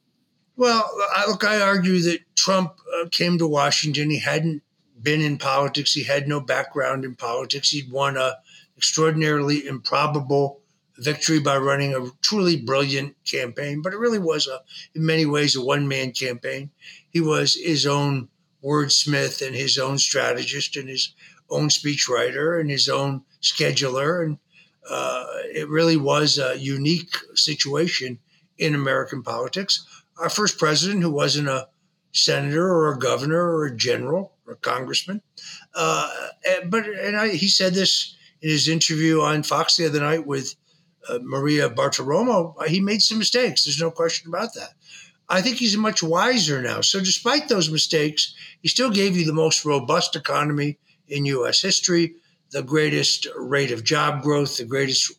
Well, 0.56 0.88
I, 1.16 1.28
look, 1.28 1.44
I 1.44 1.60
argue 1.60 2.00
that 2.02 2.20
Trump 2.36 2.74
uh, 3.02 3.08
came 3.10 3.40
to 3.40 3.48
Washington. 3.48 4.12
He 4.12 4.20
hadn't 4.20 4.62
been 5.02 5.22
in 5.22 5.38
politics. 5.38 5.94
He 5.94 6.04
had 6.04 6.28
no 6.28 6.40
background 6.40 7.06
in 7.06 7.16
politics. 7.16 7.70
He'd 7.70 7.92
won 7.92 8.18
a 8.18 8.38
extraordinarily 8.78 9.68
improbable 9.68 10.62
victory 10.98 11.40
by 11.40 11.58
running 11.58 11.94
a 11.94 12.10
truly 12.22 12.58
brilliant 12.58 13.16
campaign, 13.26 13.82
but 13.82 13.94
it 13.94 14.00
really 14.00 14.20
was 14.20 14.48
a, 14.48 14.60
in 14.96 15.06
many 15.06 15.26
ways, 15.26 15.56
a 15.56 15.64
one 15.64 15.88
man 15.88 16.12
campaign. 16.12 16.70
He 17.10 17.22
was 17.22 17.56
his 17.56 17.86
own 17.86 18.30
wordsmith 18.64 19.46
and 19.46 19.56
his 19.56 19.78
own 19.78 19.98
strategist 19.98 20.76
and 20.76 20.88
his 20.88 21.14
own 21.50 21.70
speechwriter 21.70 22.60
and 22.60 22.70
his 22.70 22.88
own 22.88 23.24
scheduler. 23.42 24.24
And 24.26 24.38
uh, 24.90 25.26
it 25.54 25.68
really 25.70 25.98
was 25.98 26.38
a 26.38 26.58
unique 26.58 27.16
situation 27.36 28.20
in 28.58 28.76
American 28.76 29.24
politics. 29.24 29.86
Our 30.20 30.30
first 30.30 30.60
president, 30.60 31.02
who 31.02 31.12
wasn't 31.12 31.48
a 31.48 31.68
senator 32.12 32.68
or 32.68 32.94
a 32.94 33.00
governor 33.00 33.42
or 33.42 33.66
a 33.66 33.76
general 33.76 34.34
or 34.46 34.54
a 34.54 34.58
congressman, 34.58 35.22
uh, 35.76 36.10
but 36.68 36.86
and 36.88 37.16
I, 37.16 37.30
he 37.30 37.48
said 37.48 37.74
this 37.74 38.16
in 38.42 38.50
his 38.50 38.68
interview 38.68 39.22
on 39.22 39.44
Fox 39.44 39.78
the 39.78 39.86
other 39.86 40.00
night 40.00 40.26
with 40.26 40.56
uh, 41.10 41.20
Maria 41.22 41.70
Bartiromo, 41.70 42.56
he 42.68 42.80
made 42.80 43.02
some 43.02 43.18
mistakes. 43.18 43.66
There's 43.66 43.82
no 43.82 43.92
question 43.92 44.30
about 44.30 44.54
that. 44.56 44.74
I 45.30 45.42
think 45.42 45.58
he's 45.58 45.78
much 45.78 46.04
wiser 46.04 46.62
now. 46.62 46.82
So, 46.82 47.00
despite 47.00 47.48
those 47.48 47.72
mistakes, 47.72 48.34
he 48.62 48.68
still 48.68 48.92
gave 48.92 49.16
you 49.16 49.26
the 49.26 49.34
most 49.34 49.64
robust 49.64 50.16
economy 50.16 50.78
in 51.08 51.26
U.S. 51.26 51.62
history, 51.62 52.16
the 52.52 52.64
greatest 52.64 53.28
rate 53.38 53.72
of 53.72 53.84
job 53.84 54.22
growth, 54.24 54.58
the 54.58 54.66
greatest 54.66 55.14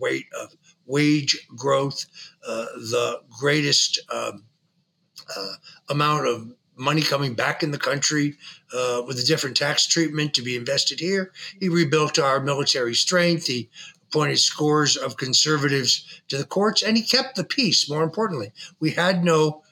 rate 0.00 0.26
of 0.40 0.50
wage 0.86 1.46
growth, 1.56 2.06
uh, 2.46 2.64
the 2.74 3.20
greatest 3.38 4.00
um, 4.12 4.44
uh, 5.36 5.54
amount 5.88 6.26
of 6.26 6.52
money 6.76 7.02
coming 7.02 7.34
back 7.34 7.62
in 7.62 7.70
the 7.70 7.78
country 7.78 8.36
uh, 8.74 9.02
with 9.06 9.18
a 9.18 9.24
different 9.24 9.56
tax 9.56 9.86
treatment 9.86 10.34
to 10.34 10.42
be 10.42 10.56
invested 10.56 11.00
here. 11.00 11.32
He 11.60 11.68
rebuilt 11.68 12.18
our 12.18 12.40
military 12.40 12.94
strength. 12.94 13.46
He 13.46 13.68
appointed 14.08 14.38
scores 14.38 14.96
of 14.96 15.16
conservatives 15.16 16.22
to 16.28 16.38
the 16.38 16.44
courts, 16.44 16.82
and 16.82 16.96
he 16.96 17.02
kept 17.02 17.36
the 17.36 17.44
peace, 17.44 17.88
more 17.88 18.02
importantly. 18.02 18.52
We 18.80 18.90
had 18.90 19.24
no 19.24 19.62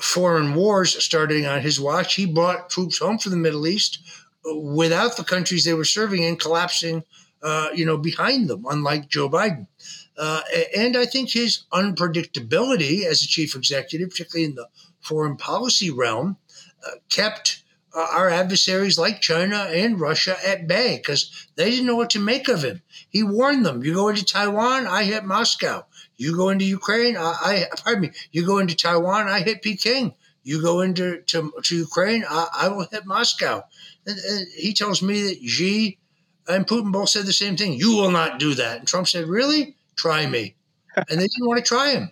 foreign 0.00 0.54
wars 0.54 1.02
starting 1.02 1.46
on 1.46 1.60
his 1.60 1.80
watch. 1.80 2.14
He 2.14 2.26
brought 2.26 2.70
troops 2.70 2.98
home 2.98 3.18
from 3.18 3.32
the 3.32 3.38
Middle 3.38 3.66
East 3.66 3.98
without 4.44 5.16
the 5.16 5.24
countries 5.24 5.64
they 5.64 5.74
were 5.74 5.84
serving 5.84 6.22
in 6.22 6.36
collapsing, 6.36 7.04
uh, 7.42 7.68
you 7.74 7.84
know, 7.84 7.98
behind 7.98 8.48
them, 8.48 8.64
unlike 8.68 9.08
Joe 9.08 9.28
Biden. 9.28 9.66
Uh, 10.16 10.42
and 10.76 10.96
I 10.96 11.06
think 11.06 11.30
his 11.30 11.64
unpredictability 11.72 13.04
as 13.04 13.22
a 13.22 13.26
chief 13.26 13.54
executive, 13.54 14.10
particularly 14.10 14.44
in 14.44 14.54
the 14.54 14.68
foreign 15.00 15.36
policy 15.36 15.90
realm, 15.90 16.36
uh, 16.86 16.96
kept 17.08 17.62
uh, 17.94 18.06
our 18.12 18.28
adversaries 18.28 18.98
like 18.98 19.20
China 19.20 19.68
and 19.70 20.00
Russia 20.00 20.36
at 20.46 20.66
bay 20.66 20.96
because 20.96 21.48
they 21.56 21.70
didn't 21.70 21.86
know 21.86 21.96
what 21.96 22.10
to 22.10 22.20
make 22.20 22.48
of 22.48 22.62
him. 22.62 22.82
He 23.08 23.22
warned 23.22 23.66
them: 23.66 23.82
"You 23.82 23.94
go 23.94 24.08
into 24.08 24.24
Taiwan, 24.24 24.86
I 24.86 25.04
hit 25.04 25.24
Moscow. 25.24 25.86
You 26.16 26.36
go 26.36 26.50
into 26.50 26.64
Ukraine, 26.64 27.16
I, 27.16 27.66
I 27.70 27.76
pardon 27.76 28.02
me. 28.02 28.10
You 28.30 28.44
go 28.44 28.58
into 28.58 28.76
Taiwan, 28.76 29.28
I 29.28 29.40
hit 29.40 29.62
Peking. 29.62 30.14
You 30.42 30.62
go 30.62 30.80
into 30.80 31.22
to, 31.22 31.52
to 31.64 31.76
Ukraine, 31.76 32.24
I, 32.28 32.48
I, 32.54 32.68
will 32.68 32.86
hit 32.90 33.06
Moscow." 33.06 33.62
And, 34.06 34.18
and 34.18 34.46
he 34.56 34.72
tells 34.72 35.02
me 35.02 35.22
that 35.22 35.42
Xi 35.42 35.98
and 36.48 36.66
Putin 36.66 36.92
both 36.92 37.08
said 37.08 37.26
the 37.26 37.32
same 37.32 37.56
thing. 37.56 37.74
You 37.74 37.96
will 37.96 38.10
not 38.10 38.38
do 38.38 38.54
that. 38.54 38.78
And 38.78 38.88
Trump 38.88 39.08
said, 39.08 39.26
"Really? 39.26 39.76
Try 39.96 40.26
me." 40.26 40.54
and 40.96 41.20
they 41.20 41.26
didn't 41.26 41.46
want 41.46 41.58
to 41.58 41.64
try 41.64 41.90
him. 41.90 42.10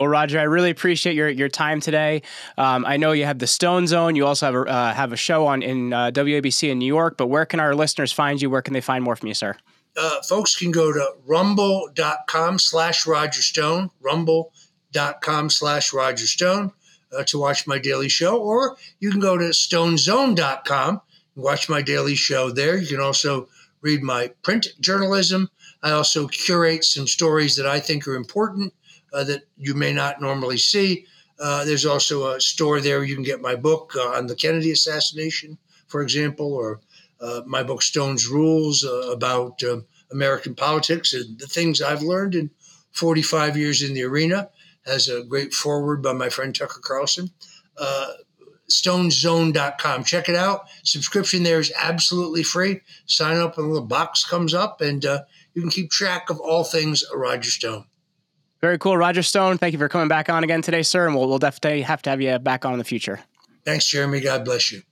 Well, 0.00 0.08
Roger, 0.08 0.40
I 0.40 0.44
really 0.44 0.70
appreciate 0.70 1.14
your 1.14 1.28
your 1.28 1.50
time 1.50 1.78
today. 1.78 2.22
Um, 2.56 2.86
I 2.86 2.96
know 2.96 3.12
you 3.12 3.26
have 3.26 3.38
the 3.38 3.46
Stone 3.46 3.86
Zone. 3.86 4.16
You 4.16 4.26
also 4.26 4.46
have 4.46 4.54
a, 4.54 4.62
uh, 4.62 4.94
have 4.94 5.12
a 5.12 5.16
show 5.16 5.46
on 5.46 5.60
in 5.60 5.92
uh, 5.92 6.10
WABC 6.10 6.70
in 6.70 6.78
New 6.78 6.86
York. 6.86 7.18
But 7.18 7.26
where 7.26 7.44
can 7.44 7.60
our 7.60 7.74
listeners 7.74 8.10
find 8.10 8.40
you? 8.40 8.48
Where 8.48 8.62
can 8.62 8.72
they 8.72 8.80
find 8.80 9.04
more 9.04 9.14
from 9.14 9.28
you, 9.28 9.34
sir? 9.34 9.56
Uh, 9.94 10.22
folks 10.22 10.56
can 10.56 10.70
go 10.70 10.90
to 10.90 11.06
rumble.com 11.26 12.58
slash 12.58 13.06
Roger 13.06 13.42
Stone, 13.42 13.90
rumble.com 14.00 15.50
slash 15.50 15.92
Roger 15.92 16.26
Stone 16.26 16.72
uh, 17.14 17.22
to 17.24 17.38
watch 17.38 17.66
my 17.66 17.78
daily 17.78 18.08
show, 18.08 18.40
or 18.40 18.78
you 19.00 19.10
can 19.10 19.20
go 19.20 19.36
to 19.36 19.50
stonezone.com 19.50 20.88
and 21.34 21.44
watch 21.44 21.68
my 21.68 21.82
daily 21.82 22.14
show 22.14 22.50
there. 22.50 22.78
You 22.78 22.86
can 22.86 23.00
also 23.00 23.50
read 23.82 24.02
my 24.02 24.28
print 24.42 24.68
journalism. 24.80 25.50
I 25.82 25.90
also 25.90 26.26
curate 26.26 26.84
some 26.84 27.06
stories 27.06 27.56
that 27.56 27.66
I 27.66 27.80
think 27.80 28.08
are 28.08 28.14
important 28.14 28.72
uh, 29.12 29.24
that 29.24 29.42
you 29.56 29.74
may 29.74 29.92
not 29.92 30.20
normally 30.20 30.56
see. 30.56 31.06
Uh, 31.38 31.64
there's 31.64 31.86
also 31.86 32.32
a 32.32 32.40
store 32.40 32.80
there 32.80 33.02
you 33.02 33.14
can 33.14 33.24
get 33.24 33.40
my 33.40 33.54
book 33.54 33.94
uh, 33.96 34.08
on 34.10 34.26
the 34.26 34.36
Kennedy 34.36 34.70
assassination, 34.70 35.58
for 35.86 36.02
example, 36.02 36.52
or 36.52 36.80
uh, 37.20 37.40
my 37.46 37.62
book 37.62 37.82
Stone's 37.82 38.26
Rules 38.26 38.84
uh, 38.84 39.10
about 39.10 39.62
um, 39.62 39.86
American 40.12 40.54
politics 40.54 41.12
and 41.12 41.38
the 41.38 41.46
things 41.46 41.80
I've 41.80 42.02
learned 42.02 42.34
in 42.34 42.50
45 42.92 43.56
years 43.56 43.82
in 43.82 43.94
the 43.94 44.02
arena. 44.02 44.50
Has 44.86 45.08
a 45.08 45.22
great 45.22 45.52
foreword 45.52 46.02
by 46.02 46.14
my 46.14 46.30
friend 46.30 46.54
Tucker 46.54 46.80
Carlson. 46.82 47.30
Stonezone.com. 48.70 50.04
Check 50.04 50.28
it 50.28 50.36
out. 50.36 50.68
Subscription 50.84 51.42
there 51.42 51.60
is 51.60 51.72
absolutely 51.78 52.42
free. 52.42 52.80
Sign 53.06 53.36
up 53.36 53.58
and 53.58 53.66
a 53.66 53.68
little 53.68 53.86
box 53.86 54.24
comes 54.24 54.54
up, 54.54 54.80
and 54.80 55.04
uh, 55.04 55.22
you 55.54 55.60
can 55.60 55.70
keep 55.70 55.90
track 55.90 56.30
of 56.30 56.40
all 56.40 56.64
things 56.64 57.04
Roger 57.12 57.50
Stone. 57.50 57.84
Very 58.60 58.78
cool. 58.78 58.96
Roger 58.96 59.22
Stone, 59.22 59.58
thank 59.58 59.72
you 59.72 59.78
for 59.78 59.88
coming 59.88 60.08
back 60.08 60.28
on 60.28 60.44
again 60.44 60.60
today, 60.60 60.82
sir. 60.82 61.06
And 61.06 61.16
we'll, 61.16 61.28
we'll 61.28 61.38
definitely 61.38 61.82
have 61.82 62.02
to 62.02 62.10
have 62.10 62.20
you 62.20 62.38
back 62.38 62.64
on 62.64 62.72
in 62.72 62.78
the 62.78 62.84
future. 62.84 63.20
Thanks, 63.64 63.86
Jeremy. 63.86 64.20
God 64.20 64.44
bless 64.44 64.72
you. 64.72 64.82